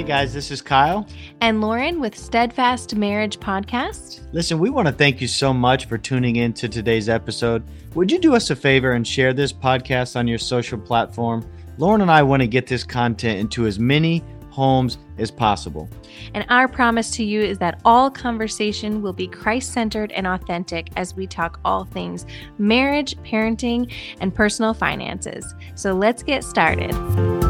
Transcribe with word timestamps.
Hey 0.00 0.06
guys, 0.06 0.32
this 0.32 0.50
is 0.50 0.62
Kyle. 0.62 1.06
And 1.42 1.60
Lauren 1.60 2.00
with 2.00 2.16
Steadfast 2.16 2.96
Marriage 2.96 3.38
Podcast. 3.38 4.22
Listen, 4.32 4.58
we 4.58 4.70
want 4.70 4.88
to 4.88 4.94
thank 4.94 5.20
you 5.20 5.28
so 5.28 5.52
much 5.52 5.84
for 5.84 5.98
tuning 5.98 6.36
in 6.36 6.54
to 6.54 6.70
today's 6.70 7.10
episode. 7.10 7.62
Would 7.94 8.10
you 8.10 8.18
do 8.18 8.34
us 8.34 8.48
a 8.48 8.56
favor 8.56 8.92
and 8.92 9.06
share 9.06 9.34
this 9.34 9.52
podcast 9.52 10.16
on 10.16 10.26
your 10.26 10.38
social 10.38 10.78
platform? 10.78 11.46
Lauren 11.76 12.00
and 12.00 12.10
I 12.10 12.22
want 12.22 12.40
to 12.40 12.46
get 12.46 12.66
this 12.66 12.82
content 12.82 13.40
into 13.40 13.66
as 13.66 13.78
many 13.78 14.24
homes 14.48 14.96
as 15.18 15.30
possible. 15.30 15.86
And 16.32 16.46
our 16.48 16.66
promise 16.66 17.10
to 17.16 17.22
you 17.22 17.42
is 17.42 17.58
that 17.58 17.78
all 17.84 18.10
conversation 18.10 19.02
will 19.02 19.12
be 19.12 19.26
Christ 19.26 19.70
centered 19.70 20.12
and 20.12 20.26
authentic 20.26 20.88
as 20.96 21.14
we 21.14 21.26
talk 21.26 21.60
all 21.62 21.84
things 21.84 22.24
marriage, 22.56 23.18
parenting, 23.18 23.92
and 24.22 24.34
personal 24.34 24.72
finances. 24.72 25.54
So 25.74 25.92
let's 25.92 26.22
get 26.22 26.42
started. 26.42 27.49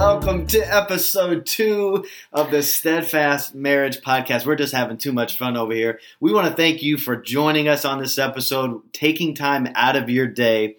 Welcome 0.00 0.46
to 0.46 0.60
episode 0.60 1.44
two 1.44 2.06
of 2.32 2.50
the 2.50 2.62
Steadfast 2.62 3.54
Marriage 3.54 4.00
Podcast. 4.00 4.46
We're 4.46 4.56
just 4.56 4.72
having 4.72 4.96
too 4.96 5.12
much 5.12 5.36
fun 5.36 5.58
over 5.58 5.74
here. 5.74 6.00
We 6.20 6.32
want 6.32 6.48
to 6.48 6.54
thank 6.54 6.82
you 6.82 6.96
for 6.96 7.16
joining 7.16 7.68
us 7.68 7.84
on 7.84 7.98
this 7.98 8.16
episode, 8.16 8.80
taking 8.94 9.34
time 9.34 9.68
out 9.74 9.96
of 9.96 10.08
your 10.08 10.26
day 10.26 10.76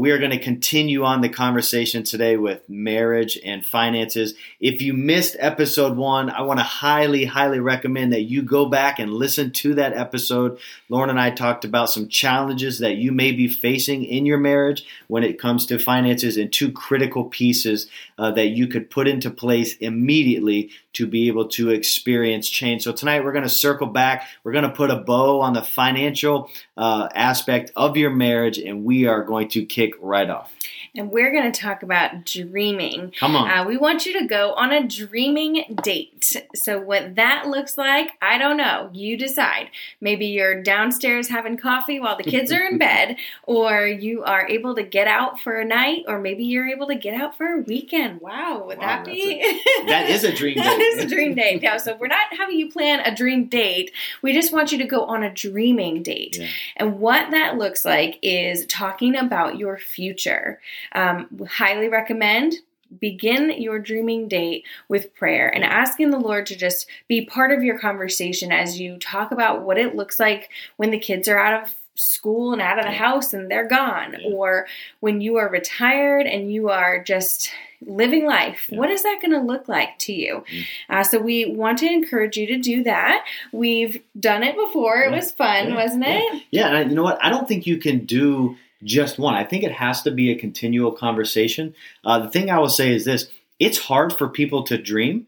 we 0.00 0.10
are 0.10 0.18
going 0.18 0.32
to 0.32 0.38
continue 0.38 1.04
on 1.04 1.20
the 1.20 1.28
conversation 1.28 2.02
today 2.02 2.36
with 2.36 2.68
marriage 2.68 3.38
and 3.44 3.64
finances. 3.64 4.34
If 4.58 4.82
you 4.82 4.92
missed 4.92 5.36
episode 5.38 5.96
one, 5.96 6.30
I 6.30 6.42
want 6.42 6.58
to 6.58 6.64
highly, 6.64 7.24
highly 7.24 7.60
recommend 7.60 8.12
that 8.12 8.22
you 8.22 8.42
go 8.42 8.66
back 8.66 8.98
and 8.98 9.12
listen 9.12 9.52
to 9.52 9.74
that 9.74 9.92
episode. 9.92 10.58
Lauren 10.88 11.10
and 11.10 11.20
I 11.20 11.30
talked 11.30 11.64
about 11.64 11.90
some 11.90 12.08
challenges 12.08 12.80
that 12.80 12.96
you 12.96 13.12
may 13.12 13.30
be 13.30 13.46
facing 13.46 14.04
in 14.04 14.26
your 14.26 14.38
marriage 14.38 14.84
when 15.06 15.22
it 15.22 15.38
comes 15.38 15.64
to 15.66 15.78
finances 15.78 16.36
and 16.36 16.52
two 16.52 16.72
critical 16.72 17.24
pieces 17.26 17.86
uh, 18.18 18.32
that 18.32 18.48
you 18.48 18.66
could 18.66 18.90
put 18.90 19.06
into 19.06 19.30
place 19.30 19.76
immediately 19.76 20.70
to 20.94 21.06
be 21.06 21.28
able 21.28 21.48
to 21.48 21.70
experience 21.70 22.48
change. 22.48 22.82
So 22.84 22.92
tonight 22.92 23.24
we're 23.24 23.32
going 23.32 23.44
to 23.44 23.50
circle 23.50 23.88
back. 23.88 24.28
We're 24.44 24.52
going 24.52 24.64
to 24.64 24.70
put 24.70 24.90
a 24.90 24.96
bow 24.96 25.40
on 25.40 25.52
the 25.52 25.62
financial 25.62 26.50
uh, 26.76 27.08
aspect 27.14 27.72
of 27.76 27.96
your 27.96 28.10
marriage, 28.10 28.58
and 28.58 28.84
we 28.84 29.06
are 29.06 29.22
going 29.22 29.48
to 29.48 29.66
kick 29.66 29.83
right 30.00 30.30
off 30.30 30.52
and 30.96 31.10
we're 31.10 31.32
going 31.32 31.50
to 31.50 31.60
talk 31.60 31.82
about 31.82 32.24
dreaming. 32.24 33.12
Come 33.18 33.34
on. 33.34 33.50
Uh, 33.50 33.64
we 33.64 33.76
want 33.76 34.06
you 34.06 34.18
to 34.20 34.26
go 34.26 34.52
on 34.52 34.72
a 34.72 34.86
dreaming 34.86 35.76
date. 35.82 36.36
So, 36.54 36.80
what 36.80 37.16
that 37.16 37.48
looks 37.48 37.76
like, 37.76 38.12
I 38.22 38.38
don't 38.38 38.56
know. 38.56 38.90
You 38.92 39.16
decide. 39.16 39.70
Maybe 40.00 40.26
you're 40.26 40.62
downstairs 40.62 41.28
having 41.28 41.56
coffee 41.56 41.98
while 41.98 42.16
the 42.16 42.22
kids 42.22 42.52
are 42.52 42.64
in 42.64 42.78
bed, 42.84 43.16
or 43.42 43.86
you 43.86 44.22
are 44.22 44.46
able 44.46 44.76
to 44.76 44.84
get 44.84 45.08
out 45.08 45.40
for 45.40 45.58
a 45.58 45.64
night, 45.64 46.04
or 46.06 46.20
maybe 46.20 46.44
you're 46.44 46.68
able 46.68 46.86
to 46.86 46.94
get 46.94 47.20
out 47.20 47.36
for 47.36 47.46
a 47.46 47.60
weekend. 47.60 48.20
Wow, 48.20 48.64
would 48.66 48.78
wow, 48.78 48.86
that 48.86 49.04
be? 49.04 49.40
A, 49.40 49.86
that 49.86 50.08
is 50.08 50.22
a 50.22 50.32
dream 50.32 50.54
date. 50.54 50.64
that 50.64 50.80
is 50.80 51.04
a 51.04 51.08
dream 51.08 51.34
date. 51.34 51.60
Yeah, 51.60 51.78
so 51.78 51.96
we're 51.96 52.06
not 52.06 52.32
having 52.36 52.56
you 52.56 52.70
plan 52.70 53.00
a 53.00 53.14
dream 53.14 53.46
date. 53.46 53.90
We 54.22 54.32
just 54.32 54.52
want 54.52 54.70
you 54.70 54.78
to 54.78 54.86
go 54.86 55.04
on 55.06 55.24
a 55.24 55.32
dreaming 55.32 56.04
date. 56.04 56.38
Yeah. 56.38 56.48
And 56.76 57.00
what 57.00 57.32
that 57.32 57.58
looks 57.58 57.84
like 57.84 58.18
is 58.22 58.64
talking 58.66 59.16
about 59.16 59.58
your 59.58 59.76
future. 59.76 60.60
Um, 60.92 61.28
highly 61.48 61.88
recommend 61.88 62.54
begin 63.00 63.50
your 63.60 63.78
dreaming 63.78 64.28
date 64.28 64.64
with 64.88 65.14
prayer 65.14 65.48
and 65.48 65.64
asking 65.64 66.10
the 66.10 66.18
Lord 66.18 66.46
to 66.46 66.56
just 66.56 66.88
be 67.08 67.24
part 67.24 67.50
of 67.50 67.62
your 67.62 67.78
conversation 67.78 68.52
as 68.52 68.78
you 68.78 68.98
talk 68.98 69.32
about 69.32 69.62
what 69.62 69.78
it 69.78 69.96
looks 69.96 70.20
like 70.20 70.50
when 70.76 70.90
the 70.90 70.98
kids 70.98 71.28
are 71.28 71.38
out 71.38 71.62
of 71.62 71.74
school 71.96 72.52
and 72.52 72.60
out 72.60 72.78
of 72.78 72.84
the 72.84 72.90
house 72.90 73.32
and 73.32 73.50
they're 73.50 73.68
gone, 73.68 74.16
yeah. 74.18 74.28
or 74.28 74.66
when 75.00 75.20
you 75.20 75.36
are 75.36 75.48
retired 75.48 76.26
and 76.26 76.52
you 76.52 76.68
are 76.68 77.02
just 77.02 77.52
living 77.86 78.26
life. 78.26 78.66
Yeah. 78.68 78.78
What 78.78 78.90
is 78.90 79.02
that 79.04 79.20
going 79.20 79.32
to 79.32 79.40
look 79.40 79.68
like 79.68 79.98
to 80.00 80.12
you? 80.12 80.44
Mm. 80.50 80.64
Uh, 80.90 81.04
so, 81.04 81.20
we 81.20 81.46
want 81.46 81.78
to 81.78 81.86
encourage 81.86 82.36
you 82.36 82.46
to 82.48 82.58
do 82.58 82.82
that. 82.82 83.24
We've 83.52 84.02
done 84.18 84.42
it 84.42 84.56
before, 84.56 85.02
it 85.02 85.12
was 85.12 85.30
fun, 85.32 85.74
wasn't 85.74 86.04
it? 86.06 86.42
Yeah, 86.50 86.74
and 86.74 86.90
you 86.90 86.96
know 86.96 87.04
what? 87.04 87.24
I 87.24 87.30
don't 87.30 87.46
think 87.46 87.66
you 87.66 87.76
can 87.76 88.04
do 88.04 88.56
just 88.84 89.18
one. 89.18 89.34
I 89.34 89.44
think 89.44 89.64
it 89.64 89.72
has 89.72 90.02
to 90.02 90.10
be 90.10 90.30
a 90.30 90.38
continual 90.38 90.92
conversation. 90.92 91.74
Uh, 92.04 92.20
the 92.20 92.30
thing 92.30 92.50
I 92.50 92.58
will 92.58 92.68
say 92.68 92.94
is 92.94 93.04
this 93.04 93.28
it's 93.58 93.78
hard 93.78 94.12
for 94.12 94.28
people 94.28 94.62
to 94.64 94.78
dream. 94.78 95.26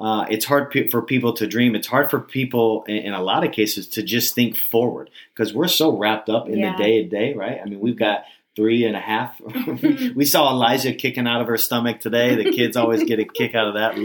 Uh, 0.00 0.26
it's 0.30 0.44
hard 0.44 0.70
pe- 0.70 0.88
for 0.88 1.02
people 1.02 1.32
to 1.32 1.46
dream. 1.46 1.74
It's 1.74 1.88
hard 1.88 2.08
for 2.08 2.20
people, 2.20 2.84
in, 2.86 2.98
in, 2.98 3.14
a 3.14 3.22
lot 3.22 3.44
of 3.44 3.50
cases, 3.50 3.88
to 3.88 4.02
just 4.02 4.32
think 4.34 4.56
forward 4.56 5.10
because 5.34 5.52
we're 5.52 5.66
so 5.66 5.96
wrapped 5.96 6.28
up 6.28 6.48
in 6.48 6.58
yeah. 6.58 6.76
the 6.76 6.82
day 6.82 7.02
to 7.02 7.08
day, 7.08 7.34
right? 7.34 7.58
I 7.60 7.64
mean, 7.64 7.80
we've 7.80 7.98
got 7.98 8.22
three 8.54 8.84
and 8.84 8.94
a 8.94 9.00
half. 9.00 9.40
we 10.14 10.24
saw 10.24 10.52
Elijah 10.52 10.92
kicking 10.92 11.26
out 11.26 11.40
of 11.40 11.48
her 11.48 11.56
stomach 11.56 12.00
today. 12.00 12.36
The 12.36 12.52
kids 12.52 12.76
always 12.76 13.02
get 13.04 13.18
a 13.18 13.24
kick 13.24 13.56
out 13.56 13.68
of 13.68 13.74
that, 13.74 13.96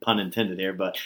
pun 0.00 0.20
intended 0.20 0.58
here. 0.58 0.72
But 0.72 0.98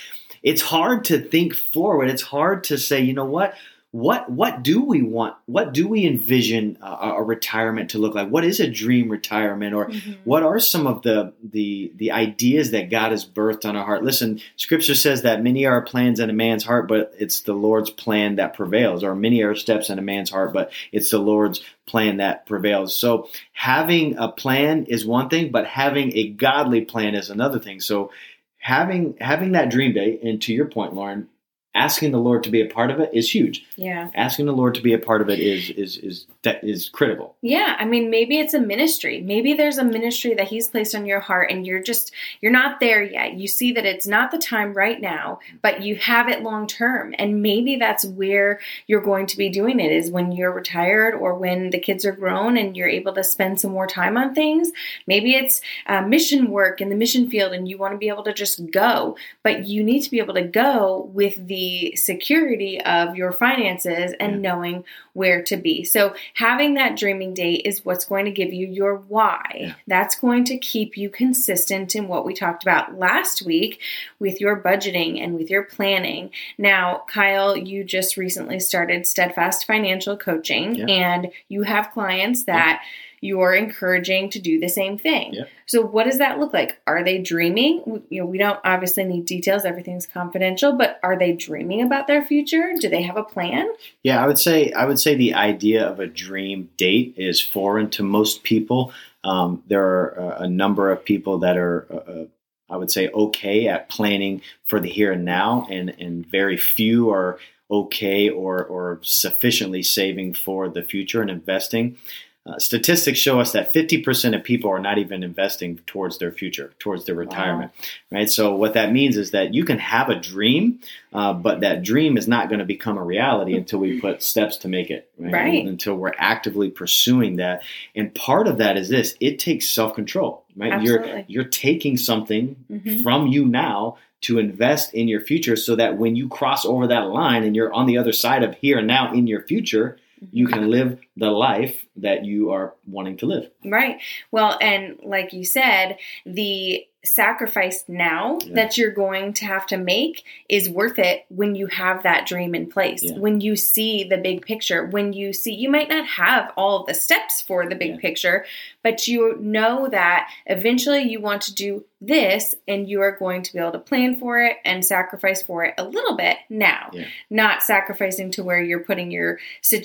it's 0.42 0.62
hard 0.62 1.06
to 1.06 1.19
think 1.19 1.54
forward. 1.54 2.10
It's 2.10 2.22
hard 2.22 2.65
to 2.65 2.76
say, 2.76 3.00
you 3.00 3.15
know 3.15 3.25
what? 3.25 3.54
What 3.94 4.28
what 4.28 4.65
do 4.65 4.82
we 4.82 5.03
want? 5.03 5.37
What 5.47 5.72
do 5.72 5.87
we 5.87 6.05
envision 6.05 6.78
a, 6.82 7.12
a 7.12 7.22
retirement 7.22 7.91
to 7.91 7.99
look 7.99 8.16
like? 8.16 8.28
What 8.28 8.44
is 8.44 8.59
a 8.59 8.69
dream 8.69 9.09
retirement, 9.09 9.72
or 9.72 9.87
mm-hmm. 9.87 10.15
what 10.25 10.43
are 10.43 10.59
some 10.59 10.88
of 10.88 11.03
the 11.03 11.32
the 11.44 11.93
the 11.94 12.10
ideas 12.10 12.72
that 12.72 12.91
God 12.91 13.12
has 13.12 13.25
birthed 13.25 13.65
on 13.65 13.77
our 13.77 13.84
heart? 13.84 14.03
Listen, 14.03 14.41
Scripture 14.56 14.97
says 14.97 15.22
that 15.22 15.44
many 15.44 15.65
are 15.65 15.81
plans 15.81 16.19
in 16.19 16.28
a 16.28 16.33
man's 16.33 16.65
heart, 16.65 16.88
but 16.88 17.15
it's 17.21 17.43
the 17.43 17.53
Lord's 17.53 17.91
plan 17.91 18.34
that 18.34 18.54
prevails. 18.54 19.04
Or 19.04 19.15
many 19.15 19.43
are 19.43 19.54
steps 19.54 19.91
in 19.91 20.00
a 20.00 20.03
man's 20.03 20.31
heart, 20.31 20.53
but 20.53 20.72
it's 20.91 21.12
the 21.12 21.21
Lord's 21.21 21.62
plan 21.87 22.16
that 22.16 22.47
prevails. 22.47 22.99
So 22.99 23.28
having 23.53 24.19
a 24.19 24.27
plan 24.27 24.87
is 24.87 25.06
one 25.06 25.28
thing, 25.28 25.53
but 25.53 25.69
having 25.69 26.16
a 26.16 26.31
godly 26.31 26.84
plan 26.84 27.15
is 27.15 27.31
another 27.31 27.60
thing. 27.60 27.78
So 27.78 28.10
having 28.59 29.16
having 29.21 29.53
that 29.53 29.71
dream 29.71 29.93
day, 29.93 30.19
and 30.21 30.43
to 30.43 30.53
your 30.53 30.66
point, 30.66 30.94
Lauren, 30.94 31.28
asking 31.74 32.12
the 32.12 32.18
Lord 32.18 32.44
to 32.44 32.50
be 32.50 32.62
a 32.62 32.66
part 32.66 32.90
of 32.90 33.00
it 33.00 33.10
is 33.12 33.34
huge. 33.34 33.66
Yeah. 33.76 34.10
Asking 34.14 34.46
the 34.46 34.52
Lord 34.52 34.74
to 34.76 34.80
be 34.80 34.92
a 34.92 34.98
part 34.98 35.20
of 35.20 35.28
it 35.28 35.40
is 35.40 35.70
is 35.70 35.96
is 35.98 36.26
that 36.42 36.62
is 36.62 36.88
critical. 36.88 37.36
Yeah, 37.42 37.76
I 37.78 37.84
mean 37.84 38.10
maybe 38.10 38.38
it's 38.38 38.54
a 38.54 38.60
ministry. 38.60 39.20
Maybe 39.20 39.54
there's 39.54 39.78
a 39.78 39.84
ministry 39.84 40.34
that 40.34 40.48
he's 40.48 40.68
placed 40.68 40.94
on 40.94 41.06
your 41.06 41.20
heart 41.20 41.50
and 41.50 41.66
you're 41.66 41.82
just 41.82 42.12
you're 42.40 42.52
not 42.52 42.80
there 42.80 43.02
yet. 43.02 43.34
You 43.34 43.48
see 43.48 43.72
that 43.72 43.84
it's 43.84 44.06
not 44.06 44.30
the 44.30 44.38
time 44.38 44.72
right 44.72 45.00
now, 45.00 45.40
but 45.62 45.82
you 45.82 45.96
have 45.96 46.28
it 46.28 46.42
long 46.42 46.66
term. 46.66 47.14
And 47.18 47.42
maybe 47.42 47.76
that's 47.76 48.04
where 48.04 48.60
you're 48.86 49.00
going 49.00 49.26
to 49.26 49.36
be 49.36 49.48
doing 49.48 49.80
it 49.80 49.91
is 49.91 50.10
when 50.10 50.32
you're 50.32 50.52
retired 50.52 51.14
or 51.14 51.34
when 51.34 51.70
the 51.70 51.80
kids 51.80 52.04
are 52.04 52.12
grown 52.12 52.56
and 52.56 52.76
you're 52.76 52.88
able 52.88 53.14
to 53.14 53.24
spend 53.24 53.60
some 53.60 53.72
more 53.72 53.86
time 53.86 54.16
on 54.16 54.34
things. 54.34 54.70
Maybe 55.06 55.34
it's 55.34 55.60
uh, 55.86 56.02
mission 56.02 56.50
work 56.50 56.80
in 56.80 56.88
the 56.88 56.96
mission 56.96 57.28
field 57.28 57.52
and 57.52 57.68
you 57.68 57.78
want 57.78 57.92
to 57.94 57.98
be 57.98 58.08
able 58.08 58.24
to 58.24 58.32
just 58.32 58.70
go, 58.70 59.16
but 59.42 59.66
you 59.66 59.82
need 59.82 60.02
to 60.02 60.10
be 60.10 60.20
able 60.20 60.34
to 60.34 60.42
go 60.42 61.10
with 61.12 61.48
the 61.48 61.63
security 61.97 62.80
of 62.80 63.16
your 63.16 63.32
finances 63.32 64.12
and 64.19 64.32
yeah. 64.34 64.50
knowing 64.50 64.84
where 65.12 65.42
to 65.44 65.56
be. 65.56 65.84
So, 65.84 66.14
having 66.34 66.75
that 66.75 66.97
dreaming 66.97 67.34
date 67.34 67.62
is 67.64 67.84
what's 67.84 68.04
going 68.04 68.25
to 68.25 68.30
give 68.30 68.52
you 68.52 68.66
your 68.66 68.97
why. 68.97 69.56
Yeah. 69.58 69.74
That's 69.86 70.19
going 70.19 70.44
to 70.47 70.58
keep 70.58 70.97
you 70.97 71.08
consistent 71.08 71.94
in 71.94 72.08
what 72.08 72.24
we 72.24 72.34
talked 72.34 72.62
about 72.62 72.98
last 72.98 73.42
week 73.42 73.80
with 74.19 74.41
your 74.41 74.60
budgeting 74.60 75.22
and 75.22 75.34
with 75.34 75.50
your 75.50 75.62
planning. 75.62 76.30
Now, 76.58 77.04
Kyle, 77.06 77.56
you 77.56 77.84
just 77.84 78.16
recently 78.16 78.60
started 78.60 79.06
Steadfast 79.06 79.66
Financial 79.66 80.16
Coaching, 80.16 80.74
yeah. 80.74 80.86
and 80.86 81.32
you 81.48 81.62
have 81.62 81.92
clients 81.92 82.44
that 82.44 82.82
you're 83.24 83.54
encouraging 83.54 84.28
to 84.28 84.38
do 84.38 84.60
the 84.60 84.68
same 84.68 84.98
thing. 84.98 85.34
So 85.64 85.80
what 85.80 86.04
does 86.04 86.18
that 86.18 86.38
look 86.38 86.52
like? 86.52 86.78
Are 86.86 87.02
they 87.02 87.16
dreaming? 87.16 88.02
You 88.10 88.20
know, 88.20 88.26
we 88.26 88.36
don't 88.36 88.60
obviously 88.64 89.02
need 89.04 89.24
details, 89.24 89.64
everything's 89.64 90.06
confidential, 90.06 90.74
but 90.74 91.00
are 91.02 91.18
they 91.18 91.32
dreaming 91.32 91.80
about 91.80 92.06
their 92.06 92.22
future? 92.22 92.74
Do 92.78 92.90
they 92.90 93.00
have 93.00 93.16
a 93.16 93.22
plan? 93.22 93.72
Yeah, 94.02 94.22
I 94.22 94.26
would 94.26 94.38
say 94.38 94.72
I 94.72 94.84
would 94.84 95.00
say 95.00 95.14
the 95.14 95.32
idea 95.32 95.88
of 95.88 96.00
a 96.00 96.06
dream 96.06 96.68
date 96.76 97.14
is 97.16 97.40
foreign 97.40 97.88
to 97.90 98.02
most 98.02 98.42
people. 98.42 98.92
Um, 99.24 99.62
there 99.68 99.82
are 99.82 100.36
a, 100.41 100.47
number 100.47 100.92
of 100.92 101.03
people 101.03 101.38
that 101.38 101.56
are 101.56 101.86
uh, 101.91 101.94
uh, 101.94 102.24
I 102.68 102.77
would 102.77 102.91
say 102.91 103.09
okay 103.09 103.68
at 103.68 103.88
planning 103.88 104.42
for 104.66 104.80
the 104.80 104.91
here 104.91 105.12
and 105.12 105.24
now, 105.24 105.66
and 105.70 105.88
and 105.98 106.27
very 106.27 106.59
few 106.59 107.09
are 107.09 107.38
okay 107.70 108.28
or 108.28 108.62
or 108.62 109.00
sufficiently 109.03 109.82
saving 109.82 110.34
for 110.34 110.68
the 110.68 110.82
future 110.82 111.22
and 111.22 111.30
investing. 111.30 111.97
Uh, 112.46 112.58
statistics 112.58 113.18
show 113.18 113.41
us 113.41 113.52
that 113.52 113.72
50% 113.72 114.36
of 114.36 114.44
people 114.44 114.70
are 114.70 114.78
not 114.78 114.98
even 114.98 115.22
investing 115.22 115.78
towards 115.86 116.18
their 116.18 116.30
future, 116.30 116.74
towards 116.78 117.06
their 117.06 117.14
retirement, 117.14 117.72
wow. 117.72 118.18
right? 118.18 118.28
So 118.28 118.54
what 118.54 118.74
that 118.74 118.92
means 118.92 119.16
is 119.16 119.30
that 119.30 119.54
you 119.54 119.64
can 119.64 119.78
have 119.78 120.10
a 120.10 120.14
dream, 120.14 120.80
uh, 121.14 121.32
but 121.32 121.60
that 121.60 121.82
dream 121.82 122.18
is 122.18 122.28
not 122.28 122.50
going 122.50 122.58
to 122.58 122.66
become 122.66 122.98
a 122.98 123.02
reality 123.02 123.54
until 123.56 123.78
we 123.78 123.98
put 123.98 124.22
steps 124.22 124.58
to 124.58 124.68
make 124.68 124.91
it, 124.91 125.10
right? 125.18 125.32
right. 125.32 125.66
Until 125.66 125.94
we're 125.94 126.12
actively 126.18 126.70
pursuing 126.70 127.36
that. 127.36 127.62
And 127.94 128.14
part 128.14 128.46
of 128.46 128.58
that 128.58 128.76
is 128.76 128.91
this: 128.91 129.14
it 129.20 129.38
takes 129.38 129.70
self-control, 129.70 130.44
right? 130.54 130.72
Absolutely. 130.72 131.10
You're 131.10 131.24
you're 131.28 131.44
taking 131.44 131.96
something 131.96 132.56
mm-hmm. 132.70 133.02
from 133.02 133.26
you 133.28 133.46
now 133.46 133.96
to 134.22 134.38
invest 134.38 134.92
in 134.92 135.08
your 135.08 135.22
future, 135.22 135.56
so 135.56 135.76
that 135.76 135.96
when 135.96 136.14
you 136.14 136.28
cross 136.28 136.66
over 136.66 136.88
that 136.88 137.06
line 137.06 137.42
and 137.42 137.56
you're 137.56 137.72
on 137.72 137.86
the 137.86 137.96
other 137.96 138.12
side 138.12 138.42
of 138.42 138.54
here 138.56 138.76
and 138.78 138.86
now 138.86 139.14
in 139.14 139.26
your 139.26 139.41
future 139.44 139.96
you 140.33 140.47
can 140.47 140.71
live 140.71 140.99
the 141.16 141.31
life 141.31 141.84
that 141.97 142.25
you 142.25 142.51
are 142.51 142.75
wanting 142.87 143.16
to 143.19 143.27
live. 143.27 143.51
Right. 143.65 144.01
Well, 144.31 144.59
and 144.61 144.99
like 145.03 145.33
you 145.33 145.45
said, 145.45 145.99
the 146.25 146.87
sacrifice 147.04 147.84
now 147.89 148.39
Yeah. 148.45 148.54
that 148.54 148.78
you're 148.78 148.91
going 148.91 149.34
to 149.34 149.45
have 149.47 149.66
to 149.68 149.77
make 149.77 150.24
is 150.48 150.68
worth 150.68 150.98
it 150.98 151.24
when 151.28 151.54
you 151.54 151.66
have 151.66 152.03
that 152.03 152.27
dream 152.27 152.54
in 152.54 152.71
place. 152.71 153.03
Yeah. 153.03 153.18
When 153.18 153.41
you 153.41 153.56
see 153.56 154.04
the 154.04 154.18
big 154.18 154.45
picture, 154.47 154.84
when 154.86 155.12
you 155.12 155.33
see 155.33 155.54
you 155.54 155.68
might 155.71 155.89
not 155.89 156.06
have 156.06 156.53
all 156.56 156.84
the 156.84 156.95
steps 156.95 157.42
for 157.42 157.68
the 157.68 157.74
big 157.74 157.92
Yeah. 157.92 158.01
picture, 158.01 158.47
but 158.83 159.06
you 159.06 159.36
know 159.41 159.89
that 159.89 160.30
eventually 160.47 161.03
you 161.03 161.21
want 161.21 161.42
to 161.42 161.54
do 161.54 161.84
this 162.01 162.54
and 162.68 162.89
you 162.89 163.01
are 163.01 163.12
going 163.16 163.42
to 163.42 163.53
be 163.53 163.59
able 163.59 163.72
to 163.72 163.78
plan 163.78 164.16
for 164.16 164.41
it 164.41 164.59
and 164.65 164.84
sacrifice 164.84 165.42
for 165.42 165.65
it 165.65 165.74
a 165.78 165.84
little 165.84 166.16
bit 166.16 166.36
now. 166.51 166.91
Not 167.30 167.62
sacrificing 167.62 168.30
to 168.33 168.45
where 168.45 168.62
you're 168.62 168.80
putting 168.80 169.10
your 169.10 169.39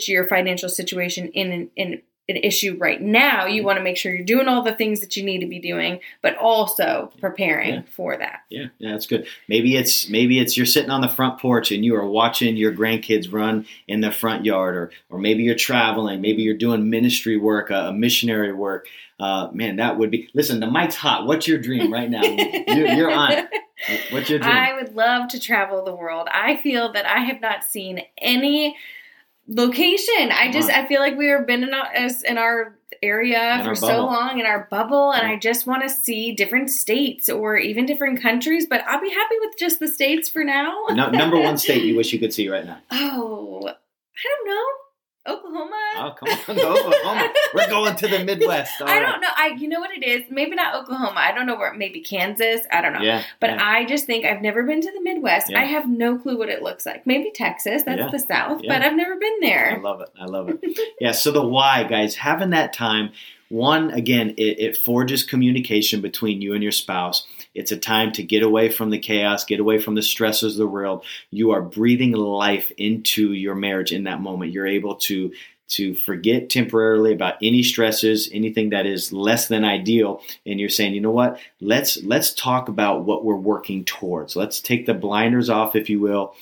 your 0.07 0.27
financial 0.27 0.69
situation 0.69 1.29
in 1.29 1.69
in 1.75 2.01
an 2.29 2.37
issue 2.37 2.77
right 2.79 3.01
now. 3.01 3.45
You 3.45 3.63
want 3.63 3.77
to 3.77 3.83
make 3.83 3.97
sure 3.97 4.13
you're 4.13 4.23
doing 4.23 4.47
all 4.47 4.61
the 4.61 4.73
things 4.75 4.99
that 5.01 5.17
you 5.17 5.23
need 5.23 5.39
to 5.39 5.47
be 5.47 5.59
doing, 5.59 5.99
but 6.21 6.35
also 6.37 7.11
preparing 7.19 7.73
Yeah. 7.75 7.81
for 7.95 8.17
that. 8.17 8.41
Yeah, 8.49 8.67
yeah, 8.77 8.91
that's 8.91 9.07
good. 9.07 9.27
Maybe 9.47 9.75
it's 9.75 10.09
maybe 10.09 10.39
it's 10.39 10.55
you're 10.57 10.65
sitting 10.65 10.91
on 10.91 11.01
the 11.01 11.09
front 11.09 11.39
porch 11.39 11.71
and 11.71 11.83
you 11.83 11.95
are 11.95 12.05
watching 12.07 12.55
your 12.57 12.71
grandkids 12.71 13.31
run 13.31 13.65
in 13.87 14.01
the 14.01 14.11
front 14.11 14.45
yard, 14.45 14.75
or 14.75 14.91
or 15.09 15.19
maybe 15.19 15.43
you're 15.43 15.55
traveling, 15.55 16.21
maybe 16.21 16.41
you're 16.43 16.57
doing 16.57 16.89
ministry 16.89 17.37
work, 17.37 17.71
uh, 17.71 17.91
missionary 17.91 18.53
work. 18.53 18.87
Uh, 19.19 19.49
man, 19.51 19.75
that 19.75 19.97
would 19.97 20.09
be. 20.11 20.29
Listen, 20.33 20.61
the 20.61 20.71
mic's 20.71 20.95
hot. 20.95 21.25
What's 21.27 21.45
your 21.45 21.57
dream 21.57 21.91
right 21.91 22.09
now? 22.09 22.21
you're, 22.23 22.87
you're 22.87 23.11
on 23.11 23.33
it. 23.33 23.47
What's 24.11 24.29
your 24.29 24.39
dream? 24.39 24.49
I 24.55 24.73
would 24.75 24.95
love 24.95 25.27
to 25.29 25.39
travel 25.41 25.83
the 25.83 25.93
world. 25.93 26.29
I 26.31 26.55
feel 26.57 26.93
that 26.93 27.05
I 27.05 27.19
have 27.25 27.41
not 27.41 27.65
seen 27.65 28.01
any 28.17 28.77
location. 29.49 30.31
I 30.31 30.49
just 30.51 30.69
I 30.69 30.85
feel 30.87 31.01
like 31.01 31.17
we 31.17 31.27
have 31.27 31.45
been 31.47 31.63
in 31.63 31.73
our, 31.73 31.87
in 32.25 32.37
our 32.37 32.77
area 33.01 33.55
In 33.55 33.63
for 33.63 33.69
our 33.69 33.75
so 33.75 34.05
long 34.05 34.39
in 34.39 34.45
our 34.45 34.67
bubble 34.69 35.11
and 35.11 35.23
Yeah. 35.23 35.33
I 35.33 35.39
just 35.39 35.65
want 35.65 35.83
to 35.83 35.89
see 35.89 36.33
different 36.33 36.69
states 36.69 37.29
or 37.29 37.57
even 37.57 37.85
different 37.85 38.21
countries, 38.21 38.67
but 38.69 38.81
I'll 38.85 39.01
be 39.01 39.09
happy 39.09 39.35
with 39.39 39.57
just 39.57 39.79
the 39.79 39.87
states 39.87 40.29
for 40.29 40.43
now. 40.43 40.85
No, 40.89 41.09
number 41.09 41.39
one 41.39 41.57
state 41.57 41.83
you 41.83 41.95
wish 41.97 42.13
you 42.13 42.19
could 42.19 42.33
see 42.33 42.49
right 42.49 42.65
now. 42.65 42.79
Oh, 42.91 43.61
I 43.67 43.73
don't 44.23 44.47
know. 44.47 44.65
Oklahoma. 45.29 45.75
Oh, 45.97 46.13
come 46.19 46.29
on, 46.29 46.59
Oklahoma. 46.77 47.33
We're 47.53 47.69
going 47.69 47.95
to 47.95 48.07
the 48.07 48.19
Midwest. 48.25 48.81
All 48.81 48.87
I 48.87 48.99
right. 48.99 49.01
don't 49.01 49.21
know. 49.21 49.27
I 49.35 49.47
you 49.57 49.67
know 49.67 49.79
what 49.79 49.91
it 49.91 50.03
is? 50.03 50.23
Maybe 50.29 50.55
not 50.55 50.75
Oklahoma. 50.75 51.15
I 51.19 51.31
don't 51.33 51.45
know 51.45 51.55
where. 51.57 51.73
Maybe 51.73 52.01
Kansas. 52.01 52.61
I 52.71 52.81
don't 52.81 52.93
know. 52.93 53.01
Yeah, 53.01 53.23
But 53.39 53.51
yeah. 53.51 53.57
I 53.67 53.85
just 53.85 54.05
think 54.05 54.25
I've 54.25 54.41
never 54.41 54.63
been 54.63 54.81
to 54.81 54.91
the 54.91 55.01
Midwest. 55.01 55.49
Yeah. 55.49 55.59
I 55.61 55.65
have 55.65 55.87
no 55.87 56.17
clue 56.17 56.37
what 56.37 56.49
it 56.49 56.61
looks 56.61 56.85
like. 56.85 57.05
Maybe 57.07 57.31
Texas. 57.33 57.83
That's 57.83 57.99
Yeah. 57.99 58.09
the 58.11 58.19
South. 58.19 58.61
But 58.67 58.81
I've 58.81 58.95
never 58.95 59.15
been 59.17 59.39
there. 59.41 59.75
I 59.77 59.79
love 59.81 60.01
it. 60.01 60.09
I 60.19 60.25
love 60.25 60.49
it. 60.49 60.79
yeah. 60.99 61.11
So 61.11 61.31
the 61.31 61.45
why, 61.45 61.83
guys, 61.83 62.15
having 62.15 62.49
that 62.51 62.73
time. 62.73 63.11
One, 63.49 63.91
again, 63.91 64.31
it, 64.37 64.59
it 64.59 64.77
forges 64.77 65.23
communication 65.23 66.01
between 66.01 66.41
you 66.41 66.53
and 66.53 66.63
your 66.63 66.71
spouse. 66.71 67.27
It's 67.53 67.71
a 67.71 67.77
time 67.77 68.11
to 68.13 68.23
get 68.23 68.43
away 68.43 68.69
from 68.69 68.91
the 68.91 68.99
chaos, 68.99 69.43
get 69.43 69.59
away 69.59 69.79
from 69.79 69.95
the 69.95 70.03
stresses 70.03 70.53
of 70.53 70.59
the 70.59 70.67
world. 70.67 71.03
You 71.31 71.51
are 71.51 71.61
breathing 71.61 72.11
life 72.11 72.71
into 72.77 73.33
your 73.33 73.55
marriage 73.55 73.91
in 73.91 74.03
that 74.03 74.21
moment. 74.21 74.53
You're 74.53 74.67
able 74.67 74.95
to 74.95 75.31
to 75.69 75.93
forget 75.93 76.49
temporarily 76.49 77.13
about 77.13 77.35
any 77.43 77.61
stresses, 77.61 78.27
anything 78.33 78.71
that 78.71 78.87
is 78.87 79.13
less 79.13 79.49
than 79.49 79.63
ideal, 79.63 80.19
and 80.43 80.59
you're 80.59 80.67
saying, 80.67 80.95
you 80.95 81.01
know 81.01 81.11
what? 81.11 81.39
Let's 81.61 82.01
let's 82.03 82.33
talk 82.33 82.69
about 82.69 83.05
what 83.05 83.23
we're 83.23 83.35
working 83.35 83.85
towards. 83.85 84.35
Let's 84.35 84.61
take 84.61 84.85
the 84.85 84.95
blinders 84.95 85.49
off, 85.49 85.75
if 85.75 85.89
you 85.89 85.99
will 85.99 86.33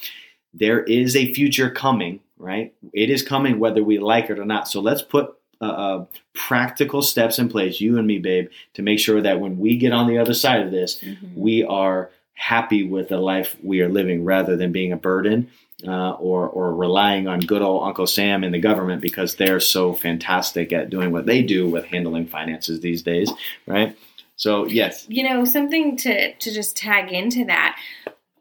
there 0.53 0.81
is 0.83 1.15
a 1.15 1.33
future 1.33 1.69
coming, 1.69 2.19
right? 2.37 2.73
It 2.93 3.09
is 3.09 3.21
coming 3.21 3.59
whether 3.59 3.83
we 3.83 3.99
like 3.99 4.29
it 4.29 4.39
or 4.39 4.45
not. 4.45 4.67
So 4.67 4.81
let's 4.81 5.01
put 5.01 5.35
uh, 5.61 5.65
uh, 5.65 6.05
practical 6.33 7.01
steps 7.01 7.39
in 7.39 7.49
place, 7.49 7.81
you 7.81 7.97
and 7.97 8.05
me, 8.07 8.19
babe, 8.19 8.47
to 8.73 8.81
make 8.81 8.99
sure 8.99 9.21
that 9.21 9.39
when 9.39 9.57
we 9.57 9.77
get 9.77 9.91
on 9.91 10.07
the 10.07 10.17
other 10.17 10.33
side 10.33 10.61
of 10.61 10.71
this, 10.71 11.01
Mhm. 11.01 11.35
we 11.35 11.63
are 11.63 12.11
happy 12.35 12.83
with 12.83 13.09
the 13.09 13.17
life 13.17 13.57
we 13.63 13.81
are 13.81 13.89
living 13.89 14.23
rather 14.23 14.55
than 14.55 14.71
being 14.71 14.91
a 14.91 14.97
burden 14.97 15.49
uh, 15.87 16.11
or, 16.11 16.47
or 16.47 16.75
relying 16.75 17.27
on 17.27 17.39
good 17.39 17.61
old 17.63 17.83
Uncle 17.87 18.05
Sam 18.07 18.43
and 18.43 18.53
the 18.53 18.59
government 18.59 19.01
because 19.01 19.35
they're 19.35 19.59
so 19.59 19.93
fantastic 19.93 20.71
at 20.71 20.89
doing 20.89 21.11
what 21.11 21.25
they 21.25 21.41
do 21.41 21.67
with 21.67 21.85
handling 21.85 22.27
finances 22.27 22.79
these 22.81 23.01
days, 23.01 23.31
right? 23.65 23.95
So, 24.35 24.65
yes. 24.67 25.05
You 25.09 25.23
know, 25.27 25.45
something 25.45 25.97
to 25.97 26.33
to 26.33 26.53
just 26.53 26.77
tag 26.77 27.11
into 27.11 27.45
that. 27.45 27.79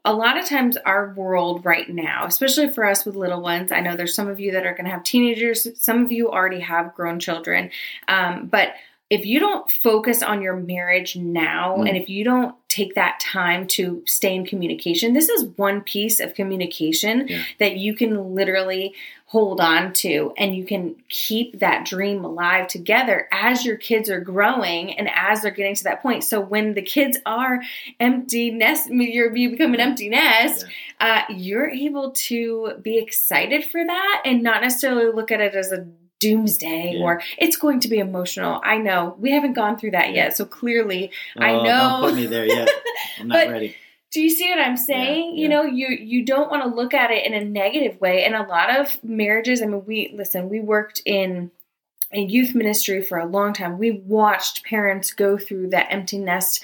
A 0.07 0.13
lot 0.13 0.37
of 0.37 0.45
times, 0.47 0.77
our 0.77 1.13
world 1.17 1.65
right 1.65 1.89
now, 1.89 2.25
especially 2.25 2.69
for 2.69 2.85
us 2.85 3.05
with 3.05 3.17
little 3.17 3.41
ones, 3.41 3.73
I 3.73 3.81
know 3.81 3.97
there's 3.97 4.15
some 4.15 4.29
of 4.29 4.39
you 4.39 4.53
that 4.53 4.65
are 4.65 4.71
going 4.71 4.85
to 4.85 4.91
have 4.91 5.03
teenagers. 5.03 5.67
Some 5.77 6.01
of 6.05 6.13
you 6.13 6.31
already 6.31 6.61
have 6.61 6.95
grown 6.95 7.19
children, 7.19 7.71
um, 8.07 8.47
but 8.47 8.69
if 9.09 9.25
you 9.25 9.39
don't 9.41 9.69
focus 9.69 10.23
on 10.23 10.41
your 10.41 10.55
marriage 10.55 11.17
now 11.17 11.75
Mm. 11.77 11.89
and 11.89 11.97
if 11.97 12.07
you 12.07 12.23
don't 12.23 12.55
take 12.77 12.93
that 12.95 13.19
time 13.19 13.65
to 13.67 14.03
stay 14.05 14.35
in 14.35 14.45
communication. 14.45 15.13
This 15.13 15.29
is 15.29 15.45
one 15.55 15.81
piece 15.81 16.19
of 16.19 16.33
communication 16.35 17.27
Yeah. 17.27 17.43
that 17.59 17.77
you 17.77 17.95
can 17.95 18.35
literally 18.35 18.93
hold 19.29 19.59
on 19.59 19.91
to 19.91 20.33
and 20.37 20.55
you 20.55 20.63
can 20.63 20.95
keep 21.09 21.59
that 21.59 21.85
dream 21.85 22.23
alive 22.23 22.65
together 22.67 23.27
as 23.33 23.65
your 23.65 23.75
kids 23.75 24.09
are 24.09 24.21
growing 24.21 24.97
and 24.97 25.09
as 25.13 25.41
they're 25.41 25.51
getting 25.51 25.75
to 25.75 25.83
that 25.83 26.01
point. 26.01 26.23
So 26.23 26.39
when 26.39 26.75
the 26.75 26.81
kids 26.81 27.17
are 27.25 27.61
empty 27.99 28.51
nest 28.51 28.89
you're 28.89 29.35
you 29.35 29.49
become 29.49 29.73
an 29.73 29.81
empty 29.81 30.07
nest 30.09 30.65
uh, 31.01 31.21
you're 31.29 31.69
able 31.69 32.11
to 32.11 32.73
be 32.81 32.97
excited 32.97 33.65
for 33.65 33.83
that 33.85 34.21
and 34.23 34.41
not 34.41 34.61
necessarily 34.61 35.11
look 35.11 35.31
at 35.31 35.41
it 35.41 35.55
as 35.55 35.71
a 35.73 35.85
doomsday 36.19 36.93
Yeah. 36.95 37.03
or 37.03 37.21
it's 37.37 37.55
going 37.57 37.79
to 37.81 37.87
be 37.87 37.97
emotional. 37.99 38.59
I 38.63 38.77
know 38.77 39.15
we 39.19 39.31
haven't 39.31 39.53
gone 39.53 39.77
through 39.77 39.91
that 39.91 40.13
yet, 40.13 40.35
so 40.35 40.45
clearly, 40.45 41.11
I 41.37 41.53
know. 41.53 41.63
Don't 41.63 42.01
put 42.09 42.15
me 42.15 42.25
there 42.27 42.45
yet. 42.45 42.69
I'm 43.19 43.27
not 43.27 43.47
ready. 43.49 43.75
do 44.11 44.21
you 44.21 44.29
see 44.29 44.49
what 44.49 44.59
I'm 44.59 44.77
saying? 44.77 45.35
Yeah, 45.35 45.41
You 45.41 45.49
know, 45.49 45.63
you 45.63 45.87
you 45.89 46.25
don't 46.25 46.49
want 46.49 46.63
to 46.63 46.69
look 46.69 46.93
at 46.93 47.11
it 47.11 47.25
in 47.25 47.33
a 47.33 47.43
negative 47.43 47.99
way. 48.01 48.23
And 48.23 48.35
a 48.35 48.43
lot 48.43 48.79
of 48.79 49.01
marriages, 49.03 49.61
I 49.61 49.65
mean, 49.65 49.83
we 49.85 50.11
listen, 50.15 50.49
we 50.49 50.59
worked 50.59 51.01
in 51.05 51.51
a 52.13 52.21
youth 52.21 52.55
ministry 52.55 53.01
for 53.01 53.17
a 53.17 53.25
long 53.25 53.51
time. 53.53 53.77
We 53.77 53.91
watched 53.91 54.63
parents 54.63 55.11
go 55.11 55.37
through 55.37 55.69
that 55.71 55.87
empty 55.91 56.17
nest 56.19 56.63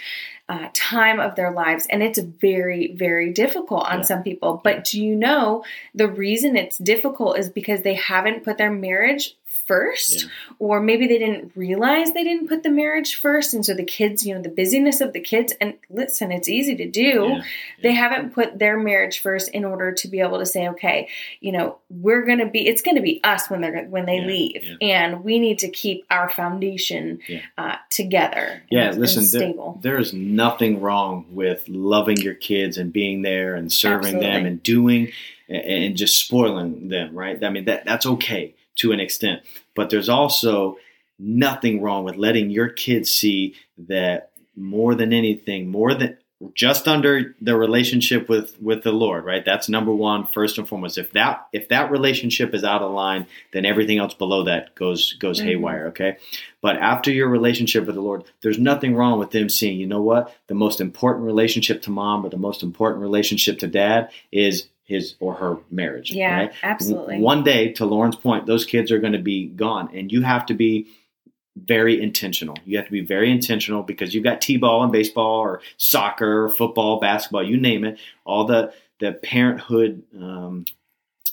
uh, 0.50 0.70
time 0.74 1.20
of 1.20 1.36
their 1.36 1.52
lives, 1.52 1.86
and 1.90 2.02
it's 2.04 2.20
very, 2.20 2.94
very 2.96 3.32
difficult 3.32 3.86
on 3.88 4.00
Yeah. 4.00 4.06
some 4.06 4.24
people. 4.24 4.62
But 4.64 4.86
do 4.86 5.02
you 5.02 5.16
know 5.16 5.64
the 5.94 6.08
reason 6.08 6.56
it's 6.56 6.78
difficult 6.78 7.38
is 7.38 7.50
because 7.50 7.82
they 7.82 7.94
haven't 7.96 8.44
put 8.46 8.58
their 8.58 8.72
marriage 8.72 9.36
first 9.66 10.24
Yeah. 10.24 10.30
or 10.60 10.80
maybe 10.82 11.08
they 11.08 11.18
didn't 11.18 11.52
realize 11.56 12.12
they 12.12 12.24
didn't 12.24 12.48
put 12.50 12.64
the 12.64 12.70
marriage 12.70 13.16
first 13.16 13.54
and 13.54 13.66
so 13.66 13.74
the 13.74 13.84
kids 13.84 14.26
you 14.26 14.36
know 14.36 14.42
the 14.42 14.50
busyness 14.50 15.00
of 15.02 15.14
the 15.14 15.20
kids 15.22 15.54
and 15.62 15.76
listen 15.90 16.32
it's 16.32 16.50
easy 16.50 16.76
to 16.76 16.90
do 16.90 17.28
Yeah. 17.30 17.44
they 17.82 17.94
haven't 17.94 18.34
put 18.34 18.60
their 18.60 18.78
marriage 18.78 19.20
first 19.22 19.50
in 19.50 19.64
order 19.66 19.92
to 19.94 20.08
be 20.08 20.20
able 20.20 20.40
to 20.40 20.46
say 20.46 20.68
okay 20.70 21.08
you 21.40 21.52
know 21.52 21.78
we're 21.90 22.26
going 22.26 22.40
to 22.40 22.46
be 22.48 22.68
it's 22.68 22.82
going 22.82 22.96
to 22.98 23.02
be 23.02 23.24
us 23.24 23.50
when 23.50 23.62
they're 23.62 23.86
when 23.86 24.06
they 24.06 24.22
leave 24.22 24.64
and 24.82 25.24
we 25.24 25.40
need 25.40 25.60
to 25.60 25.70
keep 25.70 26.06
our 26.10 26.30
foundation 26.30 27.20
uh, 27.58 27.76
together 27.90 28.64
Yeah, 28.70 28.90
and, 28.90 29.00
listen, 29.00 29.24
and 29.24 29.32
there- 29.32 29.42
stable 29.50 29.80
there 29.82 29.98
is 29.98 30.14
nothing 30.14 30.82
wrong 30.82 31.26
with 31.32 31.68
loving 31.70 32.18
your 32.18 32.34
kids 32.36 32.78
and 32.78 32.92
being 32.92 33.22
there 33.22 33.56
and 33.56 33.72
serving 33.72 34.20
them 34.20 34.46
and 34.46 34.62
doing 34.62 35.12
and 35.50 35.96
just 35.98 36.18
spoiling 36.26 36.88
them, 36.90 37.14
right? 37.16 37.44
I 37.44 37.50
mean 37.50 37.66
that 37.66 37.86
that's 37.86 38.06
okay 38.06 38.56
to 38.78 38.92
an 38.92 39.00
extent, 39.00 39.42
but 39.76 39.90
there's 39.90 40.10
also 40.10 40.78
nothing 41.20 41.82
wrong 41.82 42.04
with 42.04 42.16
letting 42.16 42.50
your 42.50 42.70
kids 42.70 43.10
see 43.10 43.56
that 43.78 44.32
more 44.56 44.96
than 44.96 45.14
anything, 45.14 45.70
more 45.70 45.94
than 45.94 46.18
just 46.54 46.90
under 46.90 47.36
the 47.40 47.56
relationship 47.56 48.28
with 48.28 48.62
with 48.62 48.84
the 48.84 48.92
Lord, 48.92 49.24
right? 49.24 49.46
That's 49.46 49.70
number 49.70 49.94
one, 49.94 50.26
first 50.26 50.58
and 50.58 50.68
foremost. 50.68 50.98
If 50.98 51.12
that 51.14 51.48
if 51.54 51.70
that 51.70 51.90
relationship 51.90 52.54
is 52.54 52.64
out 52.66 52.82
of 52.82 52.92
line, 52.92 53.28
then 53.54 53.66
everything 53.66 54.00
else 54.00 54.14
below 54.14 54.44
that 54.44 54.76
goes 54.76 55.14
goes 55.14 55.40
Mhm. 55.40 55.46
haywire. 55.46 55.88
Okay, 55.88 56.18
but 56.62 56.76
after 56.78 57.12
your 57.12 57.30
relationship 57.30 57.86
with 57.86 57.96
the 57.96 58.02
Lord, 58.02 58.24
there's 58.42 58.60
nothing 58.60 58.94
wrong 58.96 59.20
with 59.20 59.32
them 59.32 59.48
seeing. 59.50 59.80
You 59.80 59.88
know 59.88 60.02
what? 60.02 60.36
The 60.48 60.54
most 60.54 60.82
important 60.82 61.26
relationship 61.26 61.82
to 61.84 61.92
mom 61.92 62.26
or 62.26 62.30
the 62.30 62.38
most 62.38 62.62
important 62.62 63.02
relationship 63.02 63.60
to 63.60 63.68
dad 63.68 64.10
is 64.32 64.68
his 64.84 65.16
or 65.20 65.36
her 65.36 65.58
marriage. 65.72 66.12
yeah 66.12 66.36
right? 66.36 66.54
absolutely 66.62 67.20
One 67.20 67.44
day, 67.44 67.72
to 67.74 67.86
Lauren's 67.86 68.16
point, 68.16 68.46
those 68.46 68.66
kids 68.66 68.92
are 68.92 69.00
going 69.00 69.14
to 69.14 69.20
be 69.20 69.48
gone, 69.48 69.90
and 69.94 70.12
you 70.12 70.22
have 70.22 70.46
to 70.48 70.54
be 70.54 70.88
very 71.56 72.02
intentional. 72.02 72.58
You 72.66 72.78
have 72.78 72.88
to 72.88 72.92
be 72.92 73.02
very 73.02 73.32
intentional 73.32 73.84
because 73.84 74.14
you've 74.14 74.24
got 74.24 74.42
t-ball 74.42 74.84
and 74.84 74.92
baseball, 74.92 75.40
or 75.40 75.62
soccer, 75.78 76.46
or 76.46 76.50
football, 76.50 77.00
basketball, 77.00 77.48
you 77.48 77.58
name 77.58 77.86
it. 77.86 78.00
All 78.26 78.46
the 78.46 78.74
the 79.00 79.14
parenthood 79.14 80.04
um, 80.18 80.66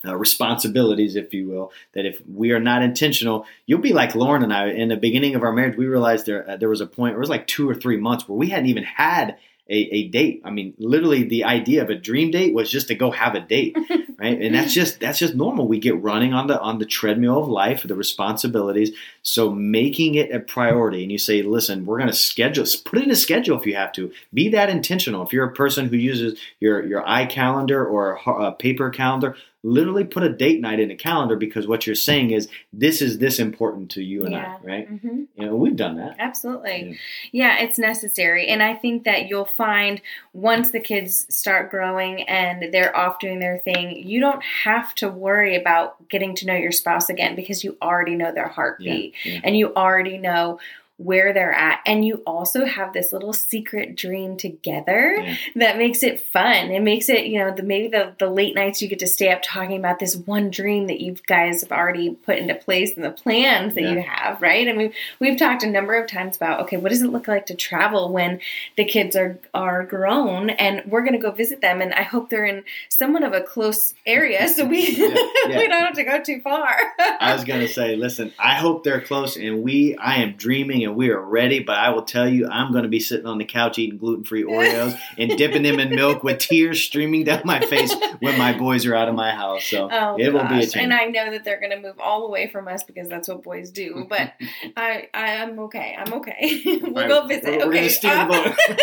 uh, 0.04 0.16
responsibilities, 0.16 1.16
if 1.16 1.35
you 1.35 1.49
will. 1.49 1.73
That 1.95 2.07
if 2.07 2.21
we 2.26 2.52
are 2.52 2.61
not 2.61 2.83
intentional, 2.83 3.47
you'll 3.66 3.80
be 3.80 3.92
like 3.92 4.14
Lauren 4.14 4.42
and 4.42 4.52
I. 4.52 4.69
In 4.69 4.88
the 4.88 4.97
beginning 4.97 5.35
of 5.35 5.42
our 5.42 5.52
marriage, 5.52 5.76
we 5.76 5.87
realized 5.87 6.26
there 6.26 6.49
uh, 6.49 6.57
there 6.57 6.69
was 6.69 6.80
a 6.80 6.87
point. 6.87 7.16
It 7.16 7.19
was 7.19 7.30
like 7.30 7.47
two 7.47 7.69
or 7.69 7.75
three 7.75 7.97
months 7.97 8.28
where 8.28 8.38
we 8.38 8.49
hadn't 8.49 8.69
even 8.69 8.85
had 8.85 9.37
a, 9.70 9.94
a 9.94 10.08
date. 10.08 10.42
I 10.44 10.50
mean, 10.50 10.74
literally, 10.78 11.22
the 11.22 11.44
idea 11.44 11.82
of 11.82 11.90
a 11.90 11.94
dream 11.94 12.32
date 12.32 12.52
was 12.52 12.68
just 12.68 12.88
to 12.88 12.94
go 12.94 13.10
have 13.12 13.36
a 13.36 13.40
date, 13.40 13.76
right? 14.18 14.40
And 14.40 14.54
that's 14.54 14.74
just 14.74 14.98
that's 14.98 15.18
just 15.18 15.34
normal. 15.34 15.68
We 15.68 15.78
get 15.78 16.02
running 16.02 16.34
on 16.34 16.48
the 16.48 16.60
on 16.60 16.78
the 16.78 16.84
treadmill 16.84 17.38
of 17.40 17.48
life, 17.48 17.84
the 17.84 17.94
responsibilities. 17.94 18.90
So 19.22 19.50
making 19.50 20.16
it 20.16 20.32
a 20.32 20.40
priority, 20.40 21.02
and 21.02 21.12
you 21.12 21.18
say, 21.18 21.42
listen, 21.42 21.86
we're 21.86 21.98
going 21.98 22.10
to 22.10 22.16
schedule. 22.16 22.64
Put 22.84 22.98
it 22.98 23.04
in 23.04 23.10
a 23.10 23.16
schedule 23.16 23.58
if 23.58 23.64
you 23.64 23.76
have 23.76 23.92
to. 23.92 24.12
Be 24.34 24.48
that 24.50 24.68
intentional. 24.68 25.24
If 25.24 25.32
you're 25.32 25.46
a 25.46 25.54
person 25.54 25.86
who 25.86 25.96
uses 25.96 26.38
your 26.58 26.84
your 26.84 27.02
iCalendar 27.02 27.88
or 27.88 28.18
a 28.26 28.52
paper 28.52 28.90
calendar, 28.90 29.36
literally 29.62 30.05
put 30.05 30.23
a 30.23 30.29
date 30.29 30.61
night 30.61 30.81
in 30.81 30.90
a 30.90 30.97
calendar 30.97 31.37
because 31.37 31.67
what 31.67 31.87
you're 31.87 31.95
saying 31.95 32.31
is 32.31 32.49
this 32.73 33.02
is 33.02 33.19
this 33.19 33.38
important 33.38 33.90
to 33.90 34.02
you 34.02 34.25
and 34.25 34.33
Yeah. 34.33 34.57
I, 34.62 34.67
right? 34.67 34.90
Mhm. 34.90 35.26
You 35.37 35.47
know, 35.47 35.55
we've 35.55 35.76
done 35.76 35.97
that. 35.97 36.17
Absolutely. 36.19 36.99
Yeah, 37.33 37.59
it's 37.59 37.79
necessary. 37.79 38.47
And 38.47 38.62
I 38.62 38.75
think 38.75 39.05
that 39.05 39.29
you'll 39.29 39.45
find 39.45 40.00
once 40.33 40.71
the 40.71 40.81
kids 40.81 41.26
start 41.35 41.71
growing 41.71 42.23
and 42.23 42.73
they're 42.73 42.97
off 42.97 43.19
doing 43.19 43.38
their 43.38 43.59
thing, 43.59 43.97
you 43.97 44.21
don't 44.21 44.43
have 44.43 44.95
to 44.97 45.09
worry 45.09 45.57
about 45.57 46.09
getting 46.09 46.35
to 46.37 46.47
know 46.47 46.55
your 46.57 46.73
spouse 46.73 47.11
again 47.11 47.35
because 47.35 47.62
you 47.62 47.76
already 47.83 48.17
know 48.17 48.33
their 48.33 48.49
heartbeat 48.49 49.14
yeah. 49.25 49.40
and 49.45 49.57
you 49.57 49.75
already 49.75 50.17
know 50.17 50.59
where 51.02 51.33
they're 51.33 51.52
at. 51.52 51.80
And 51.87 52.04
you 52.04 52.16
also 52.26 52.66
have 52.66 52.92
this 52.92 53.11
little 53.12 53.33
secret 53.33 53.97
dream 53.97 54.37
together 54.37 55.16
Yeah. 55.19 55.35
that 55.57 55.78
makes 55.78 56.02
it 56.02 56.21
fun. 56.21 56.71
It 56.71 56.83
makes 56.83 57.09
it, 57.09 57.26
you 57.26 57.38
know, 57.38 57.54
the 57.54 57.62
maybe 57.62 57.88
the, 57.88 58.14
the 58.19 58.28
late 58.28 58.54
nights 58.54 58.83
you 58.83 58.88
get 58.88 58.99
to 58.99 59.07
stay 59.07 59.30
up 59.30 59.40
talking 59.42 59.78
about 59.78 59.99
this 59.99 60.14
one 60.16 60.50
dream 60.50 60.88
that 60.88 61.00
you 61.00 61.16
guys 61.26 61.62
have 61.62 61.73
already 61.73 62.11
put 62.11 62.37
into 62.38 62.54
place 62.54 62.95
and 62.97 63.04
the 63.04 63.11
plans 63.11 63.75
that 63.75 63.83
Yeah. 63.83 63.92
you 63.95 64.02
have, 64.02 64.42
right? 64.42 64.69
I 64.69 64.73
mean, 64.73 64.92
we've 65.19 65.38
talked 65.38 65.62
a 65.62 65.71
number 65.71 65.95
of 65.95 66.07
times 66.09 66.37
about 66.37 66.61
okay, 66.61 66.76
what 66.76 66.90
does 66.90 67.00
it 67.02 67.09
look 67.11 67.26
like 67.28 67.47
to 67.47 67.54
travel 67.54 68.12
when 68.12 68.40
the 68.76 68.85
kids 68.85 69.16
are 69.16 69.38
are 69.54 69.85
grown 69.85 70.50
and 70.50 70.83
we're 70.90 71.00
going 71.02 71.14
to 71.14 71.19
go 71.19 71.30
visit 71.30 71.61
them 71.62 71.80
and 71.80 71.95
I 71.95 72.02
hope 72.02 72.28
they're 72.28 72.45
in 72.45 72.64
somewhat 72.90 73.23
of 73.23 73.33
a 73.33 73.40
close 73.40 73.95
area 74.07 74.49
so 74.54 74.66
we 74.66 74.90
Yeah, 74.97 75.59
we 75.59 75.69
don't 75.69 75.85
have 75.85 75.95
to 75.95 76.04
go 76.04 76.23
too 76.23 76.40
far. 76.42 76.76
I 76.99 77.33
was 77.35 77.45
gonna 77.45 77.69
say, 77.69 77.97
listen, 77.97 78.33
I 78.38 78.54
hope 78.54 78.85
they're 78.85 79.00
close, 79.00 79.37
and 79.37 79.62
we, 79.62 79.97
I 79.97 80.16
am 80.16 80.33
dreaming, 80.33 80.85
and 80.90 80.97
we 80.97 81.11
are 81.11 81.20
ready. 81.20 81.61
But 81.61 81.78
I 81.78 81.90
will 81.90 82.02
tell 82.02 82.28
you, 82.28 82.47
I'm 82.49 82.73
gonna 82.73 82.88
be 82.88 83.00
sitting 83.00 83.26
on 83.26 83.38
the 83.38 83.44
couch 83.44 83.78
eating 83.78 83.99
gluten-free 83.99 84.44
Oreos 84.44 84.99
and 85.16 85.30
dipping 85.38 85.62
them 85.62 85.80
in 85.80 85.94
milk 85.94 86.23
with 86.23 86.38
tears 86.38 86.82
streaming 86.82 87.25
down 87.25 87.42
my 87.44 87.61
face 87.61 87.94
when 88.20 88.38
my 88.38 88.56
boys 88.56 88.85
are 88.87 88.94
out 88.94 89.09
of 89.09 89.14
my 89.14 89.30
house. 89.32 89.64
So 89.64 89.88
Oh, 89.90 90.16
it 90.18 90.32
will 90.32 90.47
be 90.47 90.59
a 90.59 90.66
change. 90.66 90.76
And 90.76 90.92
I 90.94 91.06
know 91.06 91.30
that 91.30 91.44
they're 91.44 91.61
going 91.61 91.70
to 91.73 91.80
move 91.80 91.99
all 91.99 92.26
away 92.26 92.49
from 92.49 92.68
us 92.68 92.82
because 92.82 93.09
that's 93.09 93.28
what 93.28 93.42
boys 93.42 93.70
do. 93.70 94.06
But 94.09 94.32
I, 94.76 95.09
I 95.14 95.32
am 95.37 95.59
okay. 95.61 95.97
I'm 95.99 96.12
okay. 96.14 96.62
we'll 96.82 96.92
Right. 96.92 97.09
go 97.09 97.26
visit. 97.26 97.44
We're- 97.44 97.66
we're 97.68 97.75
okay. 97.75 97.88
the 97.88 98.26
boat. 98.28 98.76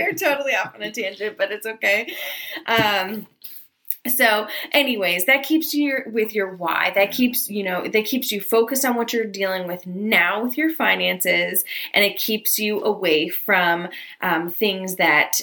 we 0.00 0.06
are 0.06 0.12
totally 0.12 0.54
off 0.54 0.74
on 0.74 0.82
a 0.82 0.90
tangent, 0.90 1.36
but 1.38 1.52
it's 1.52 1.66
okay. 1.66 2.12
Um, 2.66 3.26
so 4.06 4.46
anyways 4.72 5.26
that 5.26 5.44
keeps 5.44 5.72
you 5.72 5.98
with 6.06 6.34
your 6.34 6.54
why 6.56 6.90
that 6.94 7.12
keeps 7.12 7.48
you 7.48 7.62
know 7.62 7.86
that 7.86 8.04
keeps 8.04 8.32
you 8.32 8.40
focused 8.40 8.84
on 8.84 8.96
what 8.96 9.12
you're 9.12 9.24
dealing 9.24 9.66
with 9.66 9.86
now 9.86 10.42
with 10.42 10.56
your 10.58 10.70
finances 10.70 11.64
and 11.94 12.04
it 12.04 12.16
keeps 12.16 12.58
you 12.58 12.82
away 12.82 13.28
from 13.28 13.88
um, 14.20 14.50
things 14.50 14.96
that 14.96 15.40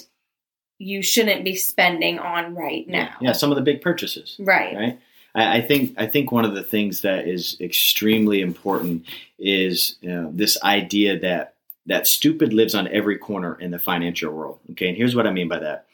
you 0.77 1.01
shouldn't 1.01 1.43
be 1.45 1.55
spending 1.55 2.19
on 2.19 2.53
right 2.55 2.87
now 2.87 3.09
yeah, 3.21 3.29
yeah, 3.29 3.31
some 3.31 3.51
of 3.51 3.55
the 3.55 3.61
big 3.63 3.81
purchases. 3.81 4.35
right 4.39 4.75
right? 4.75 4.99
I, 5.35 5.57
I 5.57 5.61
think 5.61 5.93
I 5.97 6.07
think 6.07 6.31
one 6.31 6.45
of 6.45 6.53
the 6.53 6.63
things 6.63 7.01
that 7.01 7.27
is 7.27 7.57
extremely 7.61 8.41
important 8.41 9.05
is 9.37 9.97
you 10.01 10.09
know, 10.09 10.31
this 10.33 10.61
idea 10.63 11.19
that 11.19 11.53
that 11.85 12.07
stupid 12.07 12.53
lives 12.53 12.75
on 12.75 12.87
every 12.89 13.17
corner 13.17 13.55
in 13.59 13.71
the 13.71 13.79
financial 13.79 14.31
world. 14.31 14.59
Okay, 14.71 14.89
and 14.89 14.97
here's 14.97 15.15
what 15.15 15.27
I 15.27 15.31
mean 15.31 15.47
by 15.47 15.59
that: 15.59 15.85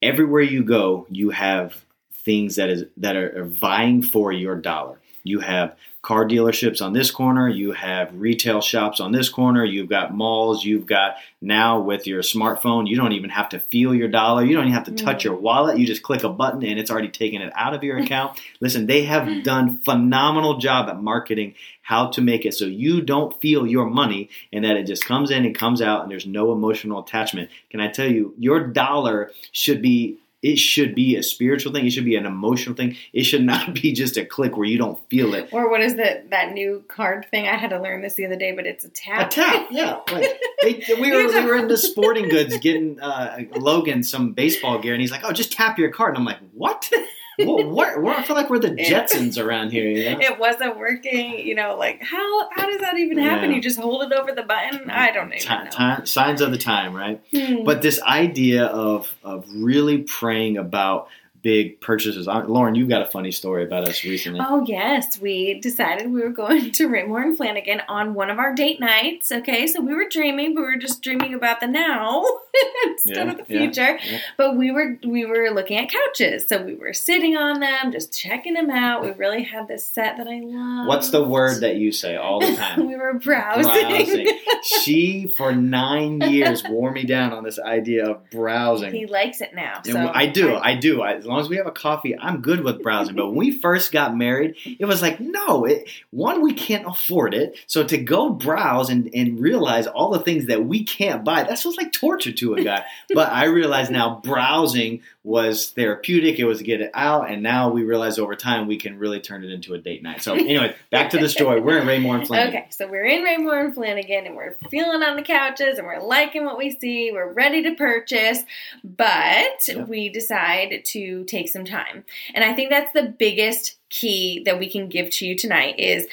everywhere 0.00 0.42
you 0.42 0.62
go, 0.62 1.06
you 1.10 1.30
have 1.30 1.84
things 2.24 2.56
that 2.56 2.70
is 2.70 2.84
that 2.98 3.16
are, 3.16 3.42
are 3.42 3.44
vying 3.44 4.02
for 4.02 4.32
your 4.32 4.56
dollar. 4.56 4.98
You 5.24 5.38
have 5.40 5.76
car 6.02 6.26
dealerships 6.26 6.82
on 6.82 6.92
this 6.92 7.12
corner, 7.12 7.48
you 7.48 7.70
have 7.70 8.10
retail 8.12 8.60
shops 8.60 8.98
on 8.98 9.12
this 9.12 9.28
corner, 9.28 9.64
you've 9.64 9.88
got 9.88 10.12
malls, 10.12 10.64
you've 10.64 10.84
got 10.84 11.14
now 11.40 11.78
with 11.78 12.08
your 12.08 12.22
smartphone, 12.22 12.88
you 12.88 12.96
don't 12.96 13.12
even 13.12 13.30
have 13.30 13.48
to 13.50 13.60
feel 13.60 13.94
your 13.94 14.08
dollar, 14.08 14.44
you 14.44 14.52
don't 14.52 14.64
even 14.64 14.74
have 14.74 14.86
to 14.86 14.90
touch 15.04 15.20
Mm. 15.20 15.24
your 15.26 15.36
wallet, 15.36 15.78
you 15.78 15.86
just 15.86 16.02
click 16.02 16.24
a 16.24 16.28
button 16.28 16.64
and 16.64 16.76
it's 16.80 16.90
already 16.90 17.08
taken 17.08 17.40
it 17.40 17.52
out 17.54 17.72
of 17.72 17.84
your 17.84 17.98
account. 18.02 18.40
Listen, 18.60 18.86
they 18.86 19.04
have 19.04 19.44
done 19.44 19.78
phenomenal 19.84 20.58
job 20.58 20.88
at 20.88 21.00
marketing 21.00 21.54
how 21.82 22.08
to 22.08 22.20
make 22.20 22.44
it 22.44 22.54
so 22.54 22.64
you 22.64 23.00
don't 23.00 23.40
feel 23.40 23.64
your 23.64 23.86
money 23.86 24.28
and 24.52 24.64
that 24.64 24.76
it 24.76 24.88
just 24.88 25.04
comes 25.04 25.30
in 25.30 25.44
and 25.44 25.54
comes 25.54 25.80
out 25.80 26.02
and 26.02 26.10
there's 26.10 26.26
no 26.26 26.50
emotional 26.52 27.00
attachment. 27.00 27.48
Can 27.70 27.78
I 27.78 27.86
tell 27.86 28.10
you, 28.10 28.34
your 28.38 28.66
dollar 28.66 29.30
should 29.52 29.80
be 29.80 30.16
it 30.42 30.58
should 30.58 30.94
be 30.94 31.16
a 31.16 31.22
spiritual 31.22 31.72
thing. 31.72 31.86
It 31.86 31.90
should 31.90 32.04
be 32.04 32.16
an 32.16 32.26
emotional 32.26 32.74
thing. 32.74 32.96
It 33.12 33.22
should 33.24 33.44
not 33.44 33.74
be 33.80 33.92
just 33.92 34.16
a 34.16 34.24
click 34.24 34.56
where 34.56 34.66
you 34.66 34.78
don't 34.78 34.98
feel 35.08 35.34
it. 35.34 35.48
Or 35.52 35.70
what 35.70 35.80
is 35.80 35.94
that 35.96 36.30
that 36.30 36.52
new 36.52 36.84
card 36.88 37.26
thing? 37.30 37.46
I 37.46 37.56
had 37.56 37.70
to 37.70 37.80
learn 37.80 38.02
this 38.02 38.14
the 38.14 38.26
other 38.26 38.36
day, 38.36 38.52
but 38.52 38.66
it's 38.66 38.84
a 38.84 38.88
A 38.88 38.90
tap. 38.90 39.30
tap, 39.30 39.68
yeah. 39.70 40.00
Like, 40.12 40.40
they, 40.62 40.84
we 41.00 41.10
were 41.10 41.28
we 41.28 41.44
were 41.44 41.56
into 41.56 41.76
sporting 41.76 42.28
goods 42.28 42.56
getting 42.58 43.00
uh, 43.00 43.38
Logan 43.56 44.02
some 44.02 44.32
baseball 44.32 44.78
gear, 44.80 44.92
and 44.94 45.00
he's 45.00 45.10
like, 45.12 45.22
"Oh, 45.24 45.32
just 45.32 45.52
tap 45.52 45.78
your 45.78 45.90
card." 45.90 46.10
And 46.10 46.18
I'm 46.18 46.24
like, 46.24 46.38
"What? 46.52 46.90
what? 47.38 47.66
what? 47.70 48.02
We're- 48.02 48.16
I 48.16 48.22
feel 48.22 48.36
like 48.36 48.50
we're 48.50 48.58
the 48.58 48.70
Jetsons 48.90 49.42
around 49.42 49.70
here." 49.72 49.88
You 49.88 50.10
know? 50.10 50.20
It 50.20 50.38
wasn't 50.38 50.76
working, 50.76 51.38
you 51.38 51.54
know. 51.54 51.76
Like 51.76 52.02
how 52.02 52.50
how 52.50 52.66
does 52.66 52.80
that 52.80 52.98
even 52.98 53.18
happen? 53.18 53.50
Yeah. 53.50 53.56
You 53.56 53.62
just 53.62 53.78
hold 53.78 54.02
it 54.04 54.12
over 54.12 54.32
the 54.32 54.42
button. 54.42 54.90
I 54.90 55.10
don't 55.12 55.32
even 55.32 55.64
know. 55.78 56.04
signs 56.04 56.40
of 56.40 56.50
the 56.50 56.58
time, 56.58 56.94
right? 56.94 57.20
Hmm. 57.34 57.64
But 57.64 57.82
this 57.82 58.00
idea 58.02 58.66
of 58.66 59.12
of 59.24 59.46
really 59.54 59.98
praying 59.98 60.56
about 60.56 61.08
big 61.42 61.80
purchases. 61.80 62.28
I, 62.28 62.42
Lauren, 62.42 62.74
you've 62.74 62.88
got 62.88 63.02
a 63.02 63.06
funny 63.06 63.32
story 63.32 63.64
about 63.64 63.88
us 63.88 64.04
recently. 64.04 64.40
Oh 64.42 64.64
yes, 64.66 65.20
we 65.20 65.60
decided 65.60 66.10
we 66.12 66.20
were 66.22 66.30
going 66.30 66.70
to 66.72 66.88
Raymour 66.88 67.22
and 67.22 67.36
Flanigan 67.38 67.82
on 67.88 68.14
one 68.14 68.30
of 68.30 68.38
our 68.38 68.54
date 68.54 68.80
nights. 68.80 69.32
Okay, 69.32 69.66
so 69.66 69.80
we 69.80 69.94
were 69.94 70.06
dreaming, 70.08 70.54
but 70.54 70.60
we 70.60 70.66
were 70.66 70.76
just 70.76 71.02
dreaming 71.02 71.34
about 71.34 71.60
the 71.60 71.66
now 71.66 72.24
instead 72.84 73.16
Yeah, 73.26 73.32
of 73.32 73.38
the 73.38 73.44
future. 73.44 73.98
yeah. 74.02 74.18
But 74.36 74.56
we 74.56 74.70
were 74.70 74.98
we 75.04 75.24
were 75.26 75.50
looking 75.50 75.78
at 75.78 75.90
couches, 75.90 76.46
so 76.48 76.62
we 76.62 76.74
were 76.74 76.92
sitting 76.92 77.36
on 77.36 77.60
them, 77.60 77.92
just 77.92 78.16
checking 78.16 78.54
them 78.54 78.70
out. 78.70 79.02
We 79.02 79.10
really 79.12 79.42
had 79.42 79.66
this 79.68 79.84
set 79.92 80.16
that 80.18 80.28
I 80.28 80.40
love. 80.42 80.86
What's 80.86 81.10
the 81.10 81.24
word 81.24 81.60
that 81.62 81.76
you 81.76 81.92
say 81.92 82.16
all 82.16 82.40
the 82.40 82.54
time? 82.56 82.86
we 82.86 82.94
were 82.96 83.14
browsing. 83.14 83.62
Browsing. 83.64 84.28
she 84.62 85.26
for 85.36 85.52
nine 85.52 86.20
years 86.20 86.62
wore 86.68 86.92
me 86.92 87.04
down 87.04 87.32
on 87.32 87.42
this 87.42 87.58
idea 87.58 88.08
of 88.08 88.30
browsing. 88.30 88.92
he 88.92 89.06
likes 89.06 89.40
it 89.40 89.54
now. 89.54 89.80
So 89.84 90.10
I 90.14 90.26
do, 90.26 90.54
I 90.56 90.76
do. 90.76 91.02
I, 91.02 91.20
long 91.32 91.40
as 91.40 91.48
we 91.48 91.56
have 91.56 91.66
a 91.66 91.72
coffee, 91.72 92.16
I'm 92.18 92.40
good 92.40 92.62
with 92.62 92.82
browsing. 92.82 93.16
But 93.16 93.26
when 93.26 93.36
we 93.36 93.58
first 93.58 93.92
got 93.92 94.16
married, 94.16 94.56
it 94.78 94.84
was 94.84 95.02
like, 95.02 95.20
no, 95.20 95.64
it, 95.64 95.88
one, 96.10 96.42
we 96.42 96.52
can't 96.52 96.86
afford 96.86 97.34
it. 97.34 97.58
So 97.66 97.84
to 97.84 97.98
go 97.98 98.30
browse 98.30 98.90
and, 98.90 99.10
and 99.14 99.40
realize 99.40 99.86
all 99.86 100.10
the 100.10 100.20
things 100.20 100.46
that 100.46 100.64
we 100.64 100.84
can't 100.84 101.24
buy, 101.24 101.42
that 101.42 101.64
was 101.64 101.76
like 101.76 101.92
torture 101.92 102.32
to 102.32 102.54
a 102.54 102.64
guy. 102.64 102.84
but 103.14 103.30
I 103.30 103.46
realize 103.46 103.90
now 103.90 104.20
browsing 104.22 105.02
was 105.24 105.70
therapeutic. 105.70 106.38
It 106.40 106.44
was 106.44 106.58
to 106.58 106.64
get 106.64 106.80
it 106.80 106.90
out. 106.94 107.30
And 107.30 107.42
now 107.44 107.70
we 107.70 107.84
realize 107.84 108.18
over 108.18 108.34
time 108.34 108.66
we 108.66 108.76
can 108.76 108.98
really 108.98 109.20
turn 109.20 109.44
it 109.44 109.52
into 109.52 109.72
a 109.74 109.78
date 109.78 110.02
night. 110.02 110.20
So 110.20 110.34
anyway, 110.34 110.74
back 110.90 111.10
to 111.10 111.18
the 111.18 111.28
story. 111.28 111.60
We're 111.60 111.78
in 111.78 111.86
Raymour 111.86 112.18
and 112.18 112.28
Flanigan. 112.28 112.48
Okay, 112.48 112.66
so 112.70 112.88
we're 112.88 113.04
in 113.04 113.22
Raymour 113.22 113.64
and 113.64 113.74
Flanigan 113.74 114.26
and 114.26 114.34
we're 114.34 114.56
feeling 114.68 115.02
on 115.02 115.14
the 115.14 115.22
couches 115.22 115.78
and 115.78 115.86
we're 115.86 116.00
liking 116.02 116.44
what 116.44 116.58
we 116.58 116.72
see. 116.72 117.10
We're 117.12 117.32
ready 117.32 117.62
to 117.62 117.74
purchase, 117.76 118.40
but 118.82 119.68
Yeah. 119.68 119.84
we 119.84 120.08
decide 120.08 120.82
to 120.86 121.24
take 121.24 121.48
some 121.48 121.64
time. 121.64 122.04
And 122.34 122.44
I 122.44 122.52
think 122.54 122.70
that's 122.70 122.92
the 122.92 123.14
biggest 123.16 123.76
key 123.90 124.42
that 124.44 124.58
we 124.58 124.68
can 124.68 124.88
give 124.88 125.10
to 125.10 125.26
you 125.26 125.36
tonight 125.36 125.78
is 125.78 126.06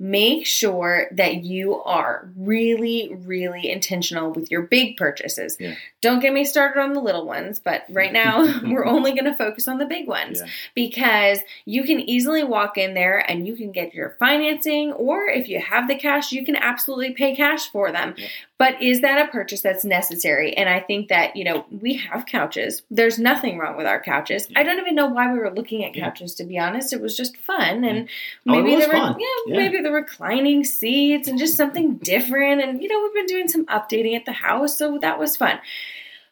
make 0.00 0.44
sure 0.46 1.06
that 1.12 1.44
you 1.44 1.80
are 1.82 2.28
really 2.36 3.14
really 3.14 3.70
intentional 3.70 4.32
with 4.32 4.50
your 4.50 4.62
big 4.62 4.96
purchases. 4.96 5.56
Yeah. 5.60 5.74
Don't 6.02 6.20
get 6.20 6.32
me 6.32 6.44
started 6.44 6.80
on 6.80 6.92
the 6.92 7.00
little 7.00 7.24
ones, 7.26 7.60
but 7.60 7.84
right 7.88 8.12
now 8.12 8.44
we're 8.64 8.84
only 8.84 9.12
going 9.12 9.24
to 9.24 9.34
focus 9.36 9.68
on 9.68 9.78
the 9.78 9.86
big 9.86 10.06
ones 10.08 10.40
Yeah. 10.40 10.50
because 10.74 11.38
you 11.64 11.84
can 11.84 12.00
easily 12.00 12.42
walk 12.44 12.76
in 12.76 12.94
there 12.94 13.18
and 13.30 13.46
you 13.46 13.56
can 13.56 13.70
get 13.72 13.94
your 13.94 14.16
financing, 14.18 14.92
or 14.92 15.26
if 15.28 15.48
you 15.48 15.60
have 15.60 15.88
the 15.88 15.94
cash, 15.96 16.32
you 16.32 16.44
can 16.44 16.56
absolutely 16.56 17.12
pay 17.12 17.34
cash 17.36 17.70
for 17.70 17.92
them. 17.92 18.14
Yep. 18.16 18.28
But 18.58 18.80
is 18.82 19.00
that 19.00 19.28
a 19.28 19.30
purchase 19.30 19.62
that's 19.62 19.84
necessary? 19.84 20.56
And 20.56 20.68
I 20.68 20.80
think 20.80 21.08
that, 21.08 21.36
you 21.36 21.44
know, 21.44 21.66
we 21.70 21.94
have 21.94 22.24
couches. 22.26 22.82
There's 22.90 23.18
nothing 23.18 23.58
wrong 23.58 23.76
with 23.76 23.86
our 23.86 24.00
couches. 24.00 24.46
Yeah. 24.50 24.60
I 24.60 24.62
don't 24.62 24.78
even 24.78 24.94
know 24.94 25.06
why 25.06 25.32
we 25.32 25.38
were 25.38 25.50
looking 25.52 25.84
at 25.84 25.94
Yeah. 25.94 26.04
couches, 26.04 26.34
to 26.36 26.44
be 26.44 26.58
honest. 26.58 26.92
It 26.92 27.00
was 27.00 27.16
just 27.16 27.36
fun. 27.36 27.84
And 27.84 28.08
Oh, 28.48 28.52
maybe 28.52 28.76
was 28.76 28.86
there 28.86 28.88
were, 28.94 28.94
fun. 29.00 29.16
yeah, 29.18 29.26
Yeah. 29.54 29.56
maybe 29.56 29.80
the 29.84 29.92
reclining 29.92 30.64
seats 30.64 31.28
and 31.28 31.38
just 31.38 31.56
something 31.56 31.96
different. 31.98 32.60
And, 32.60 32.82
you 32.82 32.88
know, 32.88 33.00
we've 33.02 33.14
been 33.14 33.26
doing 33.26 33.48
some 33.48 33.66
updating 33.66 34.16
at 34.16 34.24
the 34.24 34.32
house. 34.32 34.76
So 34.76 34.98
that 34.98 35.18
was 35.18 35.36
fun. 35.36 35.60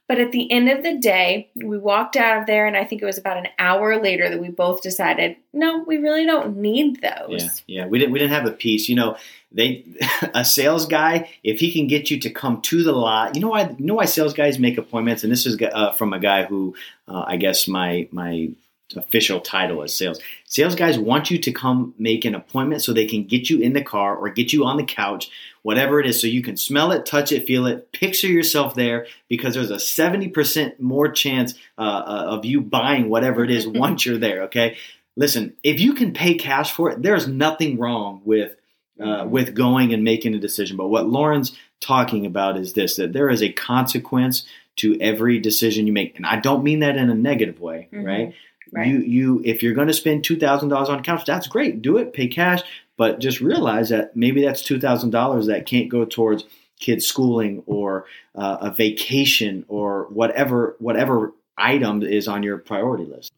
But 0.08 0.18
at 0.18 0.32
the 0.32 0.50
end 0.50 0.68
of 0.68 0.82
the 0.82 0.98
day, 0.98 1.48
we 1.54 1.78
walked 1.78 2.16
out 2.16 2.38
of 2.38 2.46
there, 2.46 2.66
and 2.66 2.76
I 2.76 2.84
think 2.84 3.00
it 3.00 3.06
was 3.06 3.16
about 3.16 3.38
an 3.38 3.46
hour 3.58 4.02
later 4.02 4.28
that 4.28 4.40
we 4.40 4.50
both 4.50 4.82
decided, 4.82 5.36
no, 5.54 5.84
we 5.84 5.96
really 5.96 6.26
don't 6.26 6.56
need 6.56 7.00
those. 7.00 7.62
Yeah, 7.66 7.82
yeah. 7.82 7.86
We 7.86 7.98
didn't 7.98 8.12
we 8.12 8.18
didn't 8.18 8.34
have 8.34 8.44
a 8.44 8.50
piece. 8.50 8.88
You 8.90 8.96
know, 8.96 9.16
they 9.52 9.86
a 10.34 10.44
sales 10.44 10.86
guy 10.86 11.30
if 11.44 11.60
he 11.60 11.72
can 11.72 11.86
get 11.86 12.10
you 12.10 12.18
to 12.20 12.30
come 12.30 12.60
to 12.62 12.82
the 12.82 12.92
lot. 12.92 13.36
You 13.36 13.40
know 13.40 13.50
why? 13.50 13.74
You 13.78 13.86
know 13.86 13.94
why 13.94 14.04
sales 14.04 14.34
guys 14.34 14.58
make 14.58 14.76
appointments? 14.76 15.22
And 15.22 15.32
this 15.32 15.46
is 15.46 15.58
uh, 15.62 15.92
from 15.92 16.12
a 16.12 16.18
guy 16.18 16.44
who 16.44 16.74
uh, 17.08 17.24
I 17.26 17.36
guess 17.36 17.66
my 17.66 18.08
my 18.10 18.50
official 18.96 19.40
title 19.40 19.82
is 19.82 19.94
sales. 19.94 20.20
Sales 20.46 20.74
guys 20.74 20.98
want 20.98 21.30
you 21.30 21.38
to 21.38 21.52
come 21.52 21.94
make 21.98 22.24
an 22.24 22.34
appointment 22.34 22.82
so 22.82 22.92
they 22.92 23.06
can 23.06 23.24
get 23.24 23.50
you 23.50 23.60
in 23.60 23.72
the 23.72 23.82
car 23.82 24.16
or 24.16 24.28
get 24.28 24.52
you 24.52 24.64
on 24.64 24.76
the 24.76 24.84
couch, 24.84 25.30
whatever 25.62 26.00
it 26.00 26.06
is, 26.06 26.20
so 26.20 26.26
you 26.26 26.42
can 26.42 26.56
smell 26.56 26.92
it, 26.92 27.06
touch 27.06 27.32
it, 27.32 27.46
feel 27.46 27.66
it, 27.66 27.92
picture 27.92 28.28
yourself 28.28 28.74
there 28.74 29.06
because 29.28 29.54
there's 29.54 29.70
a 29.70 29.76
70% 29.76 30.80
more 30.80 31.08
chance 31.10 31.54
uh, 31.78 31.80
uh, 31.80 32.24
of 32.28 32.44
you 32.44 32.60
buying 32.60 33.08
whatever 33.08 33.44
it 33.44 33.50
is 33.50 33.66
once 33.66 34.04
you're 34.04 34.18
there, 34.18 34.42
okay? 34.44 34.76
Listen, 35.16 35.54
if 35.62 35.80
you 35.80 35.94
can 35.94 36.12
pay 36.12 36.34
cash 36.34 36.72
for 36.72 36.90
it, 36.90 37.02
there's 37.02 37.28
nothing 37.28 37.78
wrong 37.78 38.22
with 38.24 38.56
uh, 39.00 39.26
with 39.26 39.54
going 39.54 39.92
and 39.92 40.04
making 40.04 40.34
a 40.34 40.38
decision. 40.38 40.76
But 40.76 40.88
what 40.88 41.08
Lauren's 41.08 41.56
talking 41.80 42.24
about 42.24 42.56
is 42.56 42.72
this: 42.72 42.96
that 42.96 43.12
there 43.12 43.28
is 43.28 43.42
a 43.42 43.52
consequence 43.52 44.46
to 44.76 44.98
every 45.00 45.38
decision 45.38 45.86
you 45.86 45.92
make, 45.92 46.16
and 46.16 46.26
I 46.26 46.36
don't 46.40 46.64
mean 46.64 46.80
that 46.80 46.96
in 46.96 47.10
a 47.10 47.14
negative 47.14 47.60
way, 47.60 47.88
mm-hmm. 47.92 48.04
right? 48.04 48.34
Right. 48.70 48.86
You 48.86 48.98
you 48.98 49.42
if 49.44 49.62
you're 49.62 49.74
going 49.74 49.88
to 49.88 49.94
spend 49.94 50.24
two 50.24 50.38
thousand 50.38 50.68
dollars 50.68 50.88
on 50.88 51.00
a 51.00 51.02
couch, 51.02 51.24
that's 51.24 51.46
great. 51.46 51.82
Do 51.82 51.98
it, 51.98 52.12
pay 52.12 52.28
cash, 52.28 52.62
but 52.96 53.18
just 53.18 53.40
realize 53.40 53.88
that 53.88 54.16
maybe 54.16 54.42
that's 54.42 54.62
two 54.62 54.80
thousand 54.80 55.10
dollars 55.10 55.46
that 55.46 55.66
can't 55.66 55.88
go 55.88 56.04
towards 56.04 56.44
kids' 56.78 57.06
schooling 57.06 57.62
or 57.66 58.06
uh, 58.34 58.58
a 58.60 58.70
vacation 58.70 59.64
or 59.68 60.06
whatever 60.10 60.76
whatever 60.78 61.32
item 61.58 62.02
is 62.02 62.28
on 62.28 62.42
your 62.42 62.58
priority 62.58 63.04
list. 63.04 63.32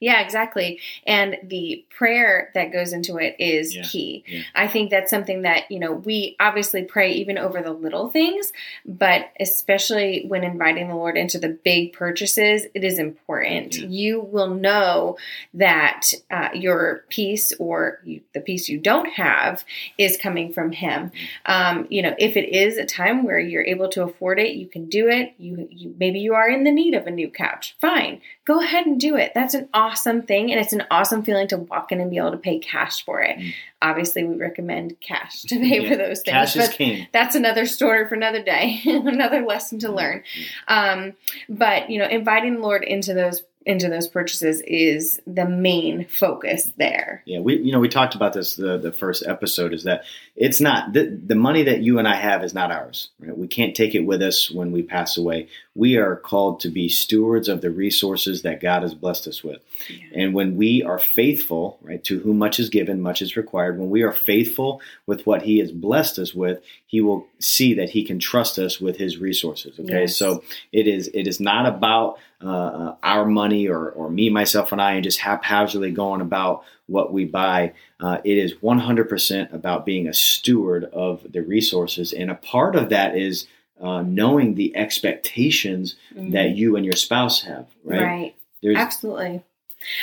Yeah, 0.00 0.20
exactly. 0.20 0.78
And 1.06 1.38
the 1.42 1.84
prayer 1.90 2.50
that 2.54 2.72
goes 2.72 2.92
into 2.92 3.16
it 3.16 3.34
is 3.40 3.74
yeah, 3.74 3.82
key. 3.82 4.24
Yeah. 4.28 4.42
I 4.54 4.68
think 4.68 4.90
that's 4.90 5.10
something 5.10 5.42
that, 5.42 5.68
you 5.70 5.80
know, 5.80 5.92
we 5.92 6.36
obviously 6.38 6.84
pray 6.84 7.12
even 7.14 7.36
over 7.36 7.62
the 7.62 7.72
little 7.72 8.08
things, 8.08 8.52
but 8.86 9.30
especially 9.40 10.24
when 10.28 10.44
inviting 10.44 10.86
the 10.86 10.94
Lord 10.94 11.16
into 11.16 11.40
the 11.40 11.48
big 11.48 11.94
purchases, 11.94 12.66
it 12.74 12.84
is 12.84 13.00
important. 13.00 13.76
Yeah. 13.76 13.88
You 13.88 14.20
will 14.20 14.54
know 14.54 15.18
that 15.54 16.12
uh, 16.30 16.50
your 16.54 17.04
peace 17.08 17.52
or 17.58 17.98
you, 18.04 18.20
the 18.34 18.40
peace 18.40 18.68
you 18.68 18.78
don't 18.78 19.10
have 19.14 19.64
is 19.98 20.16
coming 20.16 20.52
from 20.52 20.70
Him. 20.70 21.10
Um, 21.44 21.88
you 21.90 22.02
know, 22.02 22.14
if 22.20 22.36
it 22.36 22.54
is 22.54 22.76
a 22.76 22.86
time 22.86 23.24
where 23.24 23.40
you're 23.40 23.64
able 23.64 23.88
to 23.88 24.04
afford 24.04 24.38
it, 24.38 24.54
you 24.54 24.68
can 24.68 24.88
do 24.88 25.08
it. 25.08 25.34
You, 25.38 25.66
you 25.72 25.92
maybe 25.98 26.20
you 26.20 26.34
are 26.34 26.48
in 26.48 26.62
the 26.62 26.70
need 26.70 26.94
of 26.94 27.08
a 27.08 27.10
new 27.10 27.28
couch. 27.28 27.76
Fine, 27.80 28.20
go 28.44 28.60
ahead 28.60 28.86
and 28.86 29.00
do 29.00 29.16
it. 29.16 29.32
That's 29.34 29.54
an 29.54 29.68
awesome 29.74 29.87
thing. 29.96 30.50
And 30.50 30.60
it's 30.60 30.72
an 30.72 30.84
awesome 30.90 31.22
feeling 31.22 31.48
to 31.48 31.58
walk 31.58 31.92
in 31.92 32.00
and 32.00 32.10
be 32.10 32.18
able 32.18 32.32
to 32.32 32.38
pay 32.38 32.58
cash 32.58 33.04
for 33.04 33.20
it. 33.20 33.38
Mm. 33.38 33.52
Obviously, 33.80 34.24
we 34.24 34.36
recommend 34.36 35.00
cash 35.00 35.42
to 35.42 35.56
pay 35.56 35.82
yeah. 35.82 35.88
for 35.88 35.96
those 35.96 36.20
things. 36.22 36.32
Cash 36.32 36.56
is 36.56 36.68
king. 36.70 37.06
That's 37.12 37.34
another 37.34 37.66
story 37.66 38.08
for 38.08 38.14
another 38.14 38.42
day, 38.42 38.80
another 38.84 39.44
lesson 39.44 39.78
to 39.80 39.92
learn. 39.92 40.22
Um, 40.66 41.14
but, 41.48 41.90
you 41.90 41.98
know, 41.98 42.06
inviting 42.06 42.56
the 42.56 42.60
Lord 42.60 42.84
into 42.84 43.14
those 43.14 43.42
into 43.68 43.88
those 43.90 44.08
purchases 44.08 44.62
is 44.62 45.20
the 45.26 45.44
main 45.44 46.06
focus 46.06 46.72
there. 46.78 47.22
Yeah, 47.26 47.40
we 47.40 47.58
you 47.58 47.70
know 47.70 47.78
we 47.78 47.90
talked 47.90 48.14
about 48.14 48.32
this 48.32 48.56
the 48.56 48.78
the 48.78 48.92
first 48.92 49.26
episode 49.26 49.74
is 49.74 49.84
that 49.84 50.04
it's 50.40 50.60
not 50.60 50.92
the, 50.92 51.20
the 51.26 51.34
money 51.34 51.64
that 51.64 51.80
you 51.80 51.98
and 51.98 52.06
I 52.06 52.14
have 52.14 52.44
is 52.44 52.54
not 52.54 52.70
ours. 52.70 53.10
Right? 53.18 53.36
We 53.36 53.48
can't 53.48 53.74
take 53.74 53.96
it 53.96 54.06
with 54.06 54.22
us 54.22 54.48
when 54.48 54.70
we 54.70 54.84
pass 54.84 55.16
away. 55.16 55.48
We 55.74 55.96
are 55.96 56.14
called 56.14 56.60
to 56.60 56.68
be 56.68 56.88
stewards 56.88 57.48
of 57.48 57.60
the 57.60 57.72
resources 57.72 58.42
that 58.42 58.60
God 58.60 58.82
has 58.82 58.94
blessed 58.94 59.26
us 59.26 59.42
with. 59.42 59.60
Yeah. 59.90 60.22
And 60.22 60.34
when 60.34 60.56
we 60.56 60.84
are 60.84 60.98
faithful, 60.98 61.78
right, 61.82 62.02
to 62.04 62.20
whom 62.20 62.38
much 62.38 62.60
is 62.60 62.68
given, 62.68 63.00
much 63.00 63.20
is 63.20 63.36
required. 63.36 63.80
When 63.80 63.90
we 63.90 64.02
are 64.02 64.12
faithful 64.12 64.80
with 65.06 65.26
what 65.26 65.42
he 65.42 65.58
has 65.58 65.72
blessed 65.72 66.20
us 66.20 66.32
with, 66.32 66.62
he 66.86 67.00
will 67.00 67.26
see 67.40 67.74
that 67.74 67.90
he 67.90 68.04
can 68.04 68.20
trust 68.20 68.60
us 68.60 68.80
with 68.80 68.96
his 68.96 69.18
resources. 69.18 69.78
Okay? 69.80 70.02
Yes. 70.02 70.16
So 70.16 70.44
it 70.70 70.86
is 70.86 71.08
it 71.14 71.26
is 71.26 71.40
not 71.40 71.66
about 71.66 72.18
uh, 72.40 72.46
uh 72.46 72.96
our 73.02 73.24
money 73.24 73.66
or, 73.66 73.90
or 73.90 74.08
me, 74.08 74.30
myself, 74.30 74.70
and 74.70 74.80
I, 74.80 74.92
and 74.92 75.02
just 75.02 75.18
haphazardly 75.18 75.90
going 75.90 76.20
about 76.20 76.62
what 76.88 77.12
we 77.12 77.24
buy. 77.24 77.72
Uh, 78.00 78.18
it 78.24 78.36
is 78.36 78.54
100% 78.54 79.52
about 79.52 79.86
being 79.86 80.08
a 80.08 80.14
steward 80.14 80.84
of 80.86 81.24
the 81.30 81.42
resources. 81.42 82.12
And 82.12 82.30
a 82.30 82.34
part 82.34 82.74
of 82.74 82.88
that 82.88 83.16
is 83.16 83.46
uh, 83.80 84.02
knowing 84.02 84.56
the 84.56 84.76
expectations 84.76 85.96
mm-hmm. 86.12 86.32
that 86.32 86.56
you 86.56 86.76
and 86.76 86.84
your 86.84 86.96
spouse 86.96 87.42
have, 87.42 87.68
right? 87.84 88.02
Right. 88.02 88.34
There's, 88.62 88.76
Absolutely. 88.76 89.44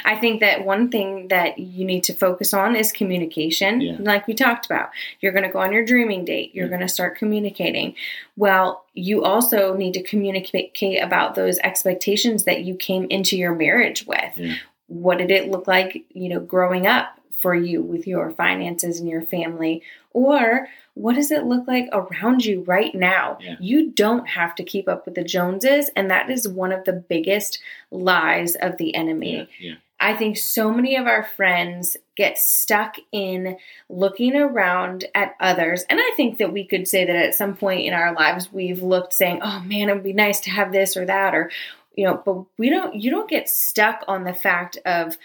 I 0.05 0.15
think 0.15 0.39
that 0.39 0.63
one 0.63 0.89
thing 0.89 1.27
that 1.27 1.59
you 1.59 1.83
need 1.83 2.05
to 2.05 2.13
focus 2.13 2.53
on 2.53 2.77
is 2.77 2.93
communication. 2.93 3.81
Yeah. 3.81 3.97
Like 3.99 4.25
we 4.25 4.33
talked 4.33 4.65
about, 4.65 4.91
you're 5.19 5.33
going 5.33 5.43
to 5.43 5.51
go 5.51 5.59
on 5.59 5.73
your 5.73 5.83
dreaming 5.83 6.23
date, 6.23 6.55
you're 6.55 6.65
yeah. 6.65 6.69
going 6.69 6.81
to 6.81 6.88
start 6.88 7.17
communicating. 7.17 7.95
Well, 8.38 8.86
you 8.93 9.23
also 9.23 9.75
need 9.75 9.93
to 9.95 10.03
communicate 10.03 11.03
about 11.03 11.36
those 11.36 11.59
expectations 11.59 12.45
that 12.45 12.63
you 12.63 12.75
came 12.75 13.07
into 13.09 13.38
your 13.38 13.53
marriage 13.53 14.05
with. 14.07 14.38
Yeah 14.38 14.55
what 14.87 15.17
did 15.17 15.31
it 15.31 15.49
look 15.49 15.67
like, 15.67 16.05
you 16.09 16.29
know, 16.29 16.39
growing 16.39 16.87
up 16.87 17.19
for 17.35 17.53
you 17.53 17.81
with 17.81 18.07
your 18.07 18.31
finances 18.31 18.99
and 18.99 19.09
your 19.09 19.21
family? 19.21 19.81
Or 20.11 20.67
what 20.93 21.15
does 21.15 21.31
it 21.31 21.43
look 21.43 21.67
like 21.67 21.89
around 21.91 22.45
you 22.45 22.63
right 22.63 22.95
now? 22.95 23.37
Yeah. 23.41 23.55
You 23.59 23.91
don't 23.91 24.27
have 24.29 24.55
to 24.55 24.63
keep 24.63 24.87
up 24.87 25.05
with 25.05 25.15
the 25.15 25.23
Joneses, 25.23 25.89
and 25.95 26.09
that 26.09 26.29
is 26.29 26.47
one 26.47 26.71
of 26.71 26.85
the 26.85 26.93
biggest 26.93 27.59
lies 27.91 28.55
of 28.55 28.77
the 28.77 28.95
enemy. 28.95 29.49
Yeah, 29.59 29.69
yeah. 29.71 29.75
I 29.99 30.13
think 30.13 30.37
so 30.37 30.71
many 30.71 30.97
of 30.97 31.07
our 31.07 31.23
friends 31.23 31.95
get 32.15 32.37
stuck 32.37 32.95
in 33.11 33.57
looking 33.89 34.35
around 34.35 35.05
at 35.15 35.35
others. 35.39 35.83
And 35.89 35.99
I 36.01 36.11
think 36.17 36.37
that 36.37 36.51
we 36.51 36.65
could 36.65 36.87
say 36.87 37.05
that 37.05 37.15
at 37.15 37.35
some 37.35 37.55
point 37.55 37.85
in 37.85 37.93
our 37.93 38.13
lives, 38.13 38.51
we've 38.51 38.83
looked 38.83 39.13
saying, 39.13 39.39
oh 39.41 39.61
man, 39.61 39.89
it 39.89 39.93
would 39.93 40.03
be 40.03 40.13
nice 40.13 40.41
to 40.41 40.49
have 40.49 40.71
this 40.71 40.97
or 40.97 41.05
that, 41.05 41.33
or 41.33 41.49
you 41.97 42.05
know, 42.05 42.21
but 42.25 42.45
we 42.58 42.69
don't, 42.69 42.95
you 42.95 43.12
don't 43.12 43.29
get 43.29 43.49
stuck 43.49 44.03
on 44.08 44.23
the 44.23 44.34
fact 44.34 44.77
of 44.86 45.17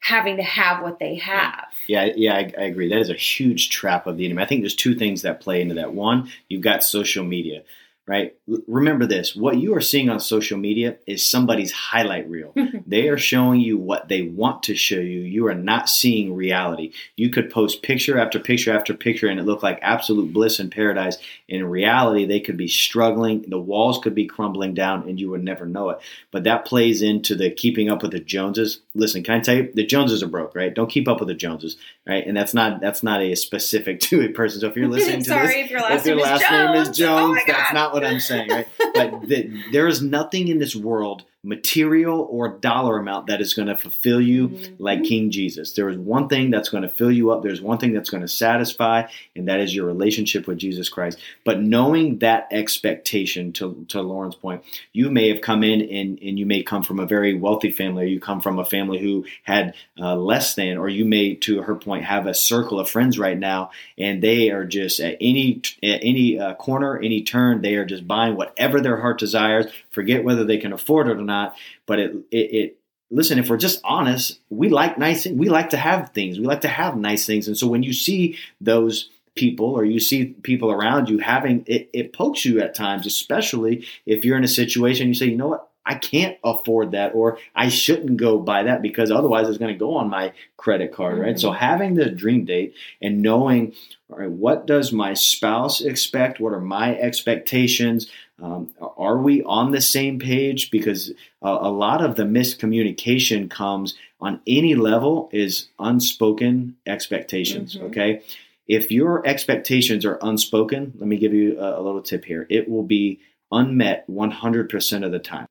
having 0.00 0.36
to 0.36 0.42
have 0.42 0.82
what 0.82 0.98
they 0.98 1.16
have. 1.16 1.66
Yeah, 1.86 2.08
yeah, 2.16 2.34
I, 2.34 2.52
I, 2.58 2.64
agree. 2.64 2.88
That 2.88 3.00
is 3.00 3.10
a 3.10 3.14
huge 3.14 3.70
trap 3.70 4.06
of 4.06 4.16
the 4.16 4.24
enemy. 4.24 4.42
I 4.42 4.46
think 4.46 4.62
there's 4.62 4.74
two 4.74 4.94
things 4.94 5.22
that 5.22 5.40
play 5.40 5.60
into 5.60 5.74
that. 5.74 5.92
One, 5.92 6.30
you've 6.48 6.62
got 6.62 6.82
social 6.82 7.24
media 7.24 7.62
right? 8.10 8.34
Remember 8.66 9.06
this 9.06 9.36
what 9.36 9.58
you 9.58 9.72
are 9.76 9.80
seeing 9.80 10.10
on 10.10 10.18
social 10.18 10.58
media 10.58 10.96
is 11.06 11.24
somebody's 11.24 11.70
highlight 11.70 12.28
reel. 12.28 12.52
they 12.86 13.08
are 13.08 13.16
showing 13.16 13.60
you 13.60 13.78
what 13.78 14.08
they 14.08 14.22
want 14.22 14.64
to 14.64 14.74
show 14.74 14.98
you. 14.98 15.20
You 15.20 15.46
are 15.46 15.54
not 15.54 15.88
seeing 15.88 16.34
reality. 16.34 16.92
You 17.14 17.30
could 17.30 17.50
post 17.50 17.84
picture 17.84 18.18
after 18.18 18.40
picture 18.40 18.76
after 18.76 18.94
picture 18.94 19.28
and 19.28 19.38
it 19.38 19.46
looked 19.46 19.62
like 19.62 19.78
absolute 19.80 20.32
bliss 20.32 20.58
and 20.58 20.72
paradise. 20.72 21.18
In 21.48 21.64
reality, 21.64 22.26
they 22.26 22.40
could 22.40 22.56
be 22.56 22.66
struggling, 22.66 23.44
the 23.46 23.60
walls 23.60 24.00
could 24.02 24.14
be 24.14 24.26
crumbling 24.26 24.74
down, 24.74 25.08
and 25.08 25.20
you 25.20 25.30
would 25.30 25.44
never 25.44 25.64
know 25.64 25.90
it. 25.90 26.00
But 26.32 26.42
that 26.44 26.64
plays 26.64 27.02
into 27.02 27.36
the 27.36 27.50
keeping 27.50 27.90
up 27.90 28.02
with 28.02 28.10
the 28.10 28.18
Joneses. 28.18 28.80
Listen, 28.94 29.22
can 29.22 29.34
I 29.34 29.40
tell 29.40 29.54
you, 29.54 29.70
the 29.72 29.86
Joneses 29.86 30.24
are 30.24 30.28
broke, 30.28 30.56
right? 30.56 30.74
Don't 30.74 30.90
keep 30.90 31.06
up 31.06 31.20
with 31.20 31.28
the 31.28 31.34
Joneses, 31.34 31.76
right? 32.10 32.26
And 32.26 32.36
that's 32.36 32.52
not 32.52 32.80
that's 32.80 33.02
not 33.02 33.22
a 33.22 33.34
specific 33.36 34.00
to 34.08 34.22
a 34.22 34.28
person. 34.28 34.60
So 34.60 34.66
if 34.66 34.76
you're 34.76 34.88
listening 34.88 35.22
to 35.24 35.30
this, 35.30 35.54
if 35.54 35.70
your 35.70 35.80
last, 35.80 36.00
if 36.00 36.06
your 36.06 36.16
name, 36.16 36.24
last 36.24 36.42
is 36.42 36.50
name 36.50 36.74
is 36.74 36.88
Jones, 36.90 37.38
oh 37.40 37.44
that's 37.46 37.72
not 37.72 37.92
what 37.92 38.04
I'm 38.04 38.20
saying, 38.20 38.50
right? 38.50 38.66
but 38.94 39.22
the, 39.22 39.50
there 39.72 39.86
is 39.86 40.02
nothing 40.02 40.48
in 40.48 40.58
this 40.58 40.74
world 40.74 41.24
material 41.42 42.28
or 42.30 42.58
dollar 42.58 42.98
amount 42.98 43.28
that 43.28 43.40
is 43.40 43.54
going 43.54 43.68
to 43.68 43.76
fulfill 43.76 44.20
you 44.20 44.48
mm-hmm. 44.48 44.74
like 44.78 45.04
King 45.04 45.30
Jesus. 45.30 45.72
There 45.72 45.88
is 45.88 45.96
one 45.96 46.28
thing 46.28 46.50
that's 46.50 46.68
going 46.68 46.82
to 46.82 46.88
fill 46.88 47.10
you 47.10 47.30
up. 47.30 47.42
There's 47.42 47.62
one 47.62 47.78
thing 47.78 47.94
that's 47.94 48.10
going 48.10 48.20
to 48.20 48.28
satisfy, 48.28 49.04
and 49.34 49.48
that 49.48 49.58
is 49.58 49.74
your 49.74 49.86
relationship 49.86 50.46
with 50.46 50.58
Jesus 50.58 50.90
Christ. 50.90 51.18
But 51.44 51.62
knowing 51.62 52.18
that 52.18 52.48
expectation, 52.50 53.52
to, 53.54 53.86
to 53.88 54.02
Lauren's 54.02 54.34
point, 54.34 54.62
you 54.92 55.10
may 55.10 55.28
have 55.28 55.40
come 55.40 55.64
in 55.64 55.80
and, 55.80 56.18
and 56.20 56.38
you 56.38 56.44
may 56.44 56.62
come 56.62 56.82
from 56.82 57.00
a 57.00 57.06
very 57.06 57.34
wealthy 57.34 57.70
family, 57.70 58.04
or 58.04 58.08
you 58.08 58.20
come 58.20 58.40
from 58.40 58.58
a 58.58 58.64
family 58.64 58.98
who 58.98 59.24
had 59.42 59.74
uh, 59.98 60.16
less 60.16 60.54
than, 60.54 60.76
or 60.76 60.90
you 60.90 61.06
may, 61.06 61.34
to 61.36 61.62
her 61.62 61.74
point, 61.74 62.04
have 62.04 62.26
a 62.26 62.34
circle 62.34 62.78
of 62.78 62.90
friends 62.90 63.18
right 63.18 63.38
now, 63.38 63.70
and 63.96 64.22
they 64.22 64.50
are 64.50 64.66
just 64.66 65.00
at 65.00 65.16
any 65.20 65.62
at 65.82 66.00
any 66.02 66.38
uh, 66.38 66.54
corner, 66.54 66.98
any 66.98 67.22
turn, 67.22 67.62
they 67.62 67.76
are 67.76 67.84
just 67.86 68.06
buying 68.06 68.36
whatever 68.36 68.80
their 68.80 69.00
heart 69.00 69.18
desires. 69.18 69.66
Forget 69.90 70.24
whether 70.24 70.44
they 70.44 70.58
can 70.58 70.72
afford 70.72 71.08
it 71.08 71.18
or 71.18 71.22
not. 71.22 71.56
But 71.86 71.98
it, 71.98 72.16
it, 72.30 72.36
it 72.36 72.78
listen, 73.10 73.38
if 73.38 73.48
we're 73.48 73.56
just 73.56 73.80
honest, 73.84 74.38
we 74.48 74.68
like 74.68 74.98
nice 74.98 75.24
things. 75.24 75.36
We 75.36 75.48
like 75.48 75.70
to 75.70 75.76
have 75.76 76.10
things. 76.10 76.38
We 76.38 76.46
like 76.46 76.62
to 76.62 76.68
have 76.68 76.96
nice 76.96 77.26
things. 77.26 77.48
And 77.48 77.56
so 77.56 77.66
when 77.66 77.82
you 77.82 77.92
see 77.92 78.38
those 78.60 79.10
people 79.34 79.66
or 79.66 79.84
you 79.84 80.00
see 80.00 80.26
people 80.26 80.70
around 80.70 81.08
you 81.08 81.18
having 81.18 81.64
it, 81.66 81.88
it 81.92 82.12
pokes 82.12 82.44
you 82.44 82.60
at 82.60 82.74
times, 82.74 83.06
especially 83.06 83.86
if 84.06 84.24
you're 84.24 84.36
in 84.36 84.44
a 84.44 84.48
situation 84.48 85.08
you 85.08 85.14
say, 85.14 85.26
you 85.26 85.36
know 85.36 85.48
what, 85.48 85.69
I 85.86 85.94
can't 85.94 86.36
afford 86.44 86.92
that 86.92 87.14
or 87.14 87.38
I 87.54 87.68
shouldn't 87.68 88.18
go 88.18 88.38
buy 88.38 88.64
that 88.64 88.82
because 88.82 89.10
otherwise 89.10 89.48
it's 89.48 89.58
going 89.58 89.72
to 89.72 89.78
go 89.78 89.96
on 89.96 90.10
my 90.10 90.32
credit 90.56 90.92
card, 90.92 91.18
right? 91.18 91.30
Mm-hmm. 91.30 91.38
So 91.38 91.52
having 91.52 91.94
the 91.94 92.10
dream 92.10 92.44
date 92.44 92.74
and 93.00 93.22
knowing, 93.22 93.74
all 94.10 94.18
right, 94.18 94.30
what 94.30 94.66
does 94.66 94.92
my 94.92 95.14
spouse 95.14 95.80
expect? 95.80 96.38
What 96.38 96.52
are 96.52 96.60
my 96.60 96.96
expectations? 96.96 98.10
Um, 98.42 98.74
are 98.96 99.18
we 99.18 99.42
on 99.42 99.70
the 99.70 99.80
same 99.80 100.18
page? 100.18 100.70
Because 100.70 101.12
a, 101.42 101.48
a 101.48 101.70
lot 101.70 102.04
of 102.04 102.16
the 102.16 102.24
miscommunication 102.24 103.50
comes 103.50 103.94
on 104.20 104.40
any 104.46 104.74
level 104.74 105.30
is 105.32 105.68
unspoken 105.78 106.76
expectations. 106.86 107.76
Mhm. 107.76 107.82
Okay. 107.84 108.22
If 108.68 108.92
your 108.92 109.26
expectations 109.26 110.04
are 110.04 110.18
unspoken, 110.22 110.92
let 110.98 111.08
me 111.08 111.16
give 111.16 111.34
you 111.34 111.58
a, 111.58 111.80
a 111.80 111.82
little 111.82 112.02
tip 112.02 112.24
here. 112.24 112.46
It 112.48 112.68
will 112.68 112.84
be 112.84 113.18
unmet 113.50 114.06
100% 114.08 115.04
of 115.04 115.10
the 115.10 115.18
time. 115.18 115.46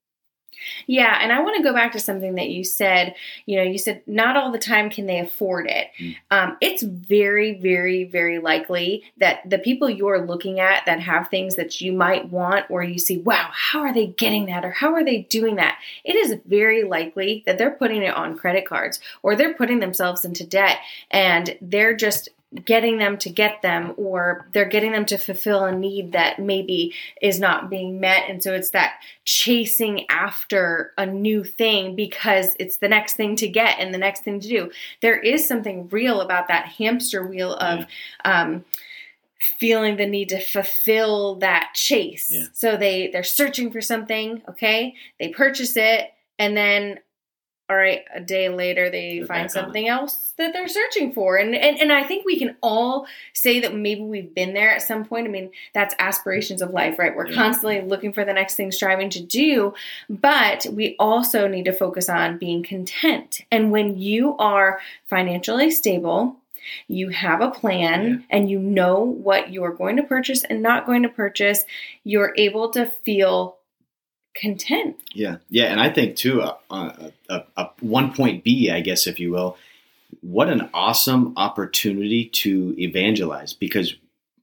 Yeah, 0.87 1.19
and 1.21 1.31
I 1.31 1.41
want 1.41 1.57
to 1.57 1.63
go 1.63 1.73
back 1.73 1.91
to 1.93 1.99
something 1.99 2.35
that 2.35 2.49
you 2.49 2.63
said. 2.63 3.15
You 3.45 3.57
know, 3.57 3.63
you 3.63 3.77
said 3.77 4.01
not 4.07 4.37
all 4.37 4.51
the 4.51 4.59
time 4.59 4.89
can 4.89 5.05
they 5.05 5.19
afford 5.19 5.67
it. 5.67 5.87
Mm. 5.99 6.15
Um, 6.31 6.57
it's 6.61 6.83
very, 6.83 7.55
very, 7.59 8.03
very 8.03 8.39
likely 8.39 9.03
that 9.17 9.49
the 9.49 9.59
people 9.59 9.89
you're 9.89 10.25
looking 10.25 10.59
at 10.59 10.85
that 10.85 10.99
have 10.99 11.29
things 11.29 11.55
that 11.55 11.81
you 11.81 11.93
might 11.93 12.29
want, 12.29 12.69
or 12.69 12.83
you 12.83 12.99
see, 12.99 13.17
wow, 13.17 13.49
how 13.51 13.81
are 13.81 13.93
they 13.93 14.07
getting 14.07 14.45
that, 14.47 14.65
or 14.65 14.71
how 14.71 14.93
are 14.93 15.03
they 15.03 15.21
doing 15.23 15.55
that? 15.55 15.79
It 16.03 16.15
is 16.15 16.39
very 16.45 16.83
likely 16.83 17.43
that 17.45 17.57
they're 17.57 17.71
putting 17.71 18.03
it 18.03 18.13
on 18.13 18.37
credit 18.37 18.65
cards, 18.67 18.99
or 19.23 19.35
they're 19.35 19.53
putting 19.53 19.79
themselves 19.79 20.25
into 20.25 20.45
debt, 20.45 20.77
and 21.11 21.57
they're 21.61 21.95
just 21.95 22.29
getting 22.65 22.97
them 22.97 23.15
to 23.15 23.29
get 23.29 23.61
them 23.61 23.93
or 23.97 24.47
they're 24.53 24.65
getting 24.65 24.91
them 24.91 25.05
to 25.05 25.17
fulfill 25.17 25.65
a 25.65 25.75
need 25.75 26.13
that 26.13 26.39
maybe 26.39 26.93
is 27.21 27.39
not 27.39 27.69
being 27.69 27.99
met. 27.99 28.27
And 28.27 28.41
so 28.41 28.53
it's 28.53 28.71
that 28.71 28.95
chasing 29.23 30.09
after 30.09 30.91
a 30.97 31.05
new 31.05 31.43
thing 31.43 31.95
because 31.95 32.55
it's 32.59 32.77
the 32.77 32.87
next 32.87 33.13
thing 33.13 33.35
to 33.37 33.47
get 33.47 33.79
and 33.79 33.93
the 33.93 33.99
next 33.99 34.23
thing 34.23 34.39
to 34.39 34.47
do. 34.47 34.71
There 35.01 35.19
is 35.19 35.47
something 35.47 35.89
real 35.89 36.21
about 36.21 36.47
that 36.47 36.65
hamster 36.65 37.25
wheel 37.25 37.53
of 37.53 37.85
um, 38.25 38.65
feeling 39.59 39.97
the 39.97 40.07
need 40.07 40.29
to 40.29 40.39
fulfill 40.39 41.35
that 41.35 41.73
chase. 41.75 42.29
Yeah. 42.31 42.45
so 42.53 42.77
they 42.77 43.09
they're 43.11 43.23
searching 43.23 43.71
for 43.71 43.81
something 43.81 44.41
okay? 44.49 44.95
They 45.19 45.29
purchase 45.29 45.77
it 45.77 46.11
and 46.39 46.57
then 46.57 46.99
all 47.69 47.75
right 47.75 48.03
a 48.13 48.19
day 48.19 48.49
later 48.49 48.89
they 48.89 49.19
They're 49.19 49.27
find 49.27 49.51
something 49.51 49.87
else 49.87 50.33
that 50.37 50.53
they're 50.53 50.67
searching 50.67 51.11
for. 51.11 51.35
And, 51.37 51.53
and 51.53 51.79
and 51.79 51.91
i 51.91 52.03
think 52.03 52.25
we 52.25 52.39
can 52.39 52.55
all 52.61 53.05
say 53.33 53.59
that 53.59 53.75
maybe 53.75 54.01
we've 54.01 54.33
been 54.33 54.53
there 54.53 54.71
at 54.71 54.81
some 54.81 55.05
point. 55.05 55.27
I 55.27 55.29
mean 55.29 55.51
that's 55.73 55.93
aspirations 55.99 56.61
of 56.61 56.71
life 56.71 56.97
right? 56.97 57.15
We're 57.15 57.27
Yeah. 57.27 57.35
constantly 57.35 57.81
looking 57.81 58.13
for 58.13 58.25
the 58.25 58.33
next 58.33 58.55
thing 58.55 58.71
striving 58.71 59.09
to 59.11 59.21
do. 59.21 59.73
But 60.09 60.65
we 60.71 60.95
also 60.99 61.47
need 61.47 61.65
to 61.65 61.73
focus 61.73 62.09
on 62.09 62.37
being 62.37 62.63
content. 62.63 63.41
And 63.51 63.71
when 63.71 63.97
you 63.97 64.35
are 64.37 64.81
financially 65.05 65.71
stable 65.71 66.35
you 66.87 67.09
have 67.09 67.41
a 67.41 67.49
plan 67.49 68.23
and 68.29 68.49
you 68.49 68.59
know 68.59 68.99
what 68.99 69.51
you're 69.51 69.73
going 69.73 69.95
to 69.97 70.03
purchase 70.03 70.43
and 70.43 70.61
not 70.61 70.85
going 70.85 71.03
to 71.03 71.09
purchase 71.09 71.65
you're 72.03 72.33
able 72.37 72.69
to 72.69 72.85
feel 73.03 73.55
content 74.35 74.95
Yeah, 75.13 75.37
yeah, 75.49 75.65
and 75.65 75.79
I 75.79 75.89
think 75.89 76.15
too, 76.15 76.41
a, 76.41 76.57
uh, 76.69 77.09
uh, 77.29 77.39
uh, 77.57 77.65
one 77.79 78.13
point 78.13 78.43
B, 78.43 78.69
I 78.71 78.81
guess, 78.81 79.07
if 79.07 79.19
you 79.19 79.31
will, 79.31 79.57
what 80.21 80.49
an 80.49 80.69
awesome 80.73 81.33
opportunity 81.37 82.25
to 82.25 82.75
evangelize. 82.77 83.53
Because 83.53 83.95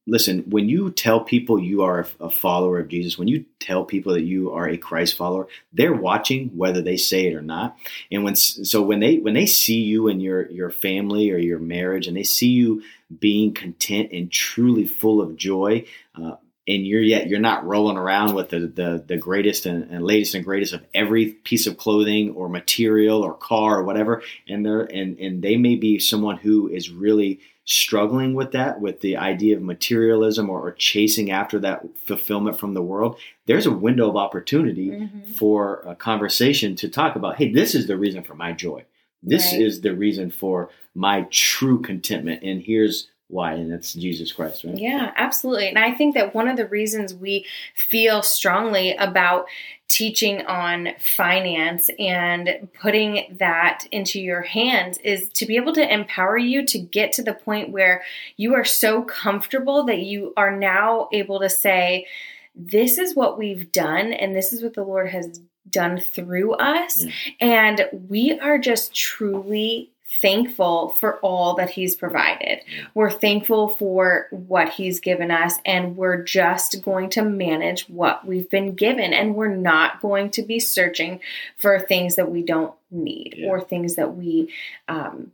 listen, 0.07 0.45
when 0.49 0.69
you 0.69 0.91
tell 0.91 1.21
people 1.21 1.59
you 1.59 1.83
are 1.83 2.07
a, 2.21 2.31
follower 2.31 2.79
of 2.79 2.89
Jesus, 2.89 3.19
when 3.19 3.29
you 3.29 3.45
tell 3.59 3.85
people 3.85 4.15
that 4.15 4.23
you 4.23 4.53
are 4.53 4.69
a 4.69 4.77
Christ 4.77 5.17
follower, 5.17 5.49
they're 5.73 5.95
watching 5.95 6.49
whether 6.57 6.81
they 6.81 6.97
say 6.97 7.27
it 7.27 7.35
or 7.35 7.43
not. 7.43 7.77
And 8.11 8.25
when 8.25 8.37
so 8.37 8.83
when 8.83 9.01
they 9.01 9.19
when 9.19 9.35
they 9.35 9.47
see 9.47 9.81
you 9.81 10.09
and 10.09 10.23
your 10.23 10.49
your 10.51 10.71
family 10.71 11.31
or 11.31 11.39
your 11.39 11.59
marriage, 11.59 12.07
and 12.07 12.17
they 12.17 12.23
see 12.23 12.51
you 12.51 12.83
being 13.19 13.53
content 13.53 14.11
and 14.13 14.31
truly 14.31 14.87
full 14.87 15.21
of 15.21 15.37
joy. 15.37 15.85
Uh, 16.15 16.37
and 16.69 16.87
you're 16.87 17.03
yet 17.03 17.29
you're 17.29 17.39
not 17.41 17.65
rolling 17.67 17.97
around 17.97 18.35
with 18.35 18.49
the 18.51 18.61
the, 18.61 19.05
the 19.07 19.17
greatest 19.17 19.67
and, 19.67 19.91
and 19.91 20.05
latest 20.05 20.35
and 20.35 20.45
greatest 20.45 20.73
of 20.73 20.85
every 20.95 21.27
piece 21.33 21.67
of 21.67 21.77
clothing 21.77 22.31
or 22.31 22.49
material 22.49 23.23
or 23.23 23.35
car 23.35 23.79
or 23.79 23.85
whatever 23.85 24.23
and 24.49 24.65
they're 24.65 24.83
and 24.83 25.19
and 25.19 25.43
they 25.43 25.57
may 25.57 25.75
be 25.77 25.99
someone 25.99 26.37
who 26.39 26.69
is 26.69 26.91
really 26.91 27.41
struggling 27.69 28.35
with 28.35 28.53
that 28.53 28.81
with 28.81 29.01
the 29.01 29.17
idea 29.17 29.57
of 29.57 29.63
materialism 29.63 30.49
or, 30.49 30.61
or 30.61 30.73
chasing 30.73 31.31
after 31.33 31.59
that 31.59 31.83
fulfillment 32.07 32.57
from 32.59 32.75
the 32.75 32.83
world 32.83 33.19
there's 33.47 33.67
a 33.67 33.73
window 33.73 34.09
of 34.09 34.17
opportunity 34.17 34.91
Mhm. 34.91 35.27
for 35.37 35.83
a 35.87 35.95
conversation 35.95 36.77
to 36.77 36.89
talk 36.89 37.17
about 37.17 37.37
hey 37.37 37.53
this 37.53 37.75
is 37.75 37.87
the 37.89 37.97
reason 37.97 38.23
for 38.23 38.35
my 38.35 38.53
joy 38.53 38.85
this 39.23 39.53
Right. 39.53 39.63
is 39.63 39.81
the 39.81 39.95
reason 39.95 40.31
for 40.31 40.71
my 40.95 41.23
true 41.31 41.81
contentment 41.81 42.43
and 42.43 42.63
here's 42.63 43.09
why 43.29 43.53
and 43.53 43.73
it's 43.73 43.93
jesus 43.93 44.33
christ 44.33 44.65
right 44.65 44.77
Yeah, 44.77 45.13
absolutely. 45.17 45.69
And 45.69 45.79
I 45.79 45.93
think 45.93 46.15
that 46.15 46.35
one 46.35 46.49
of 46.49 46.57
the 46.57 46.67
reasons 46.67 47.15
we 47.15 47.47
feel 47.75 48.23
strongly 48.23 48.95
about 48.97 49.47
teaching 49.89 50.45
on 50.47 50.89
finance 50.99 51.91
and 51.99 52.69
putting 52.81 53.37
that 53.39 53.87
into 53.93 54.21
your 54.21 54.43
hands 54.43 54.99
is 54.99 55.29
to 55.31 55.47
be 55.47 55.57
able 55.57 55.73
to 55.75 55.93
empower 55.93 56.37
you 56.37 56.65
to 56.67 56.79
get 56.79 57.13
to 57.13 57.23
the 57.23 57.35
point 57.35 57.71
where 57.71 58.03
you 58.37 58.55
are 58.55 58.65
so 58.65 59.03
comfortable 59.03 59.85
that 59.85 60.01
you 60.01 60.33
are 60.37 60.57
now 60.57 61.09
able 61.13 61.41
to 61.41 61.49
say, 61.49 62.07
This 62.55 62.99
is 62.99 63.15
what 63.15 63.39
we've 63.39 63.71
done, 63.73 64.13
and 64.13 64.35
this 64.35 64.53
is 64.53 64.63
what 64.63 64.75
the 64.75 64.85
Lord 64.85 65.09
has 65.11 65.41
done 65.69 65.99
through 65.99 66.55
us. 66.55 67.05
Yeah. 67.05 67.13
And 67.41 67.89
we 68.09 68.39
are 68.39 68.59
just 68.59 68.95
truly 68.95 69.91
thankful 70.23 70.91
for 70.91 71.19
all 71.21 71.55
that 71.57 71.71
He's 71.71 71.97
provided. 71.97 72.61
We're 72.95 73.11
thankful 73.11 73.69
for 73.69 74.29
what 74.31 74.71
He's 74.71 75.01
given 75.01 75.31
us, 75.31 75.55
and 75.65 75.97
we're 75.97 76.23
just 76.23 76.83
going 76.83 77.11
to 77.11 77.23
manage 77.23 77.89
what 77.89 78.27
we've 78.27 78.49
been 78.51 78.75
given. 78.75 79.13
And 79.13 79.35
we're 79.35 79.55
not 79.55 80.01
going 80.01 80.31
to 80.31 80.43
be 80.43 80.59
searching 80.61 81.21
for 81.57 81.81
things 81.81 82.17
that 82.17 82.31
we 82.31 82.43
don't 82.43 82.75
need 82.91 83.35
Yeah. 83.37 83.49
or 83.49 83.61
things 83.61 83.97
that 83.97 84.17
we 84.17 84.53
um, 84.89 85.33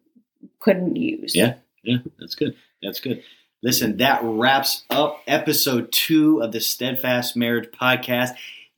couldn't 0.60 0.96
use. 0.96 1.34
Yeah. 1.36 1.54
Yeah, 1.84 1.98
that's 2.18 2.34
good. 2.36 2.54
That's 2.82 3.00
good. 3.00 3.22
Listen, 3.62 3.96
that 3.98 4.20
wraps 4.24 4.84
up 4.90 5.20
episode 5.26 5.90
two 5.92 6.40
of 6.42 6.52
the 6.52 6.60
Steadfast 6.60 7.36
Marriage 7.36 7.70
Podcast. 7.70 8.30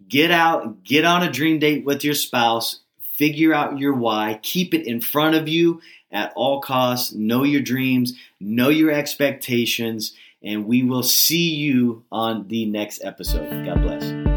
Get 0.07 0.31
out, 0.31 0.85
get 0.85 1.05
on 1.05 1.23
a 1.23 1.31
dream 1.31 1.59
date 1.59 1.85
with 1.85 2.05
your 2.05 2.15
spouse, 2.15 2.81
figure 3.15 3.55
out 3.55 3.79
your 3.79 3.95
why, 3.95 4.39
keep 4.43 4.75
it 4.75 4.87
in 4.87 5.01
front 5.01 5.35
of 5.35 5.49
you 5.49 5.81
at 6.11 6.33
all 6.37 6.61
costs, 6.61 7.13
know 7.13 7.45
your 7.45 7.61
dreams, 7.61 8.15
know 8.41 8.69
your 8.69 8.91
expectations, 8.91 10.15
and 10.43 10.67
we 10.67 10.83
will 10.83 11.03
see 11.03 11.55
you 11.55 12.05
on 12.13 12.49
the 12.49 12.67
next 12.67 13.03
episode. 13.05 13.65
God 13.65 13.83
bless. 13.83 14.34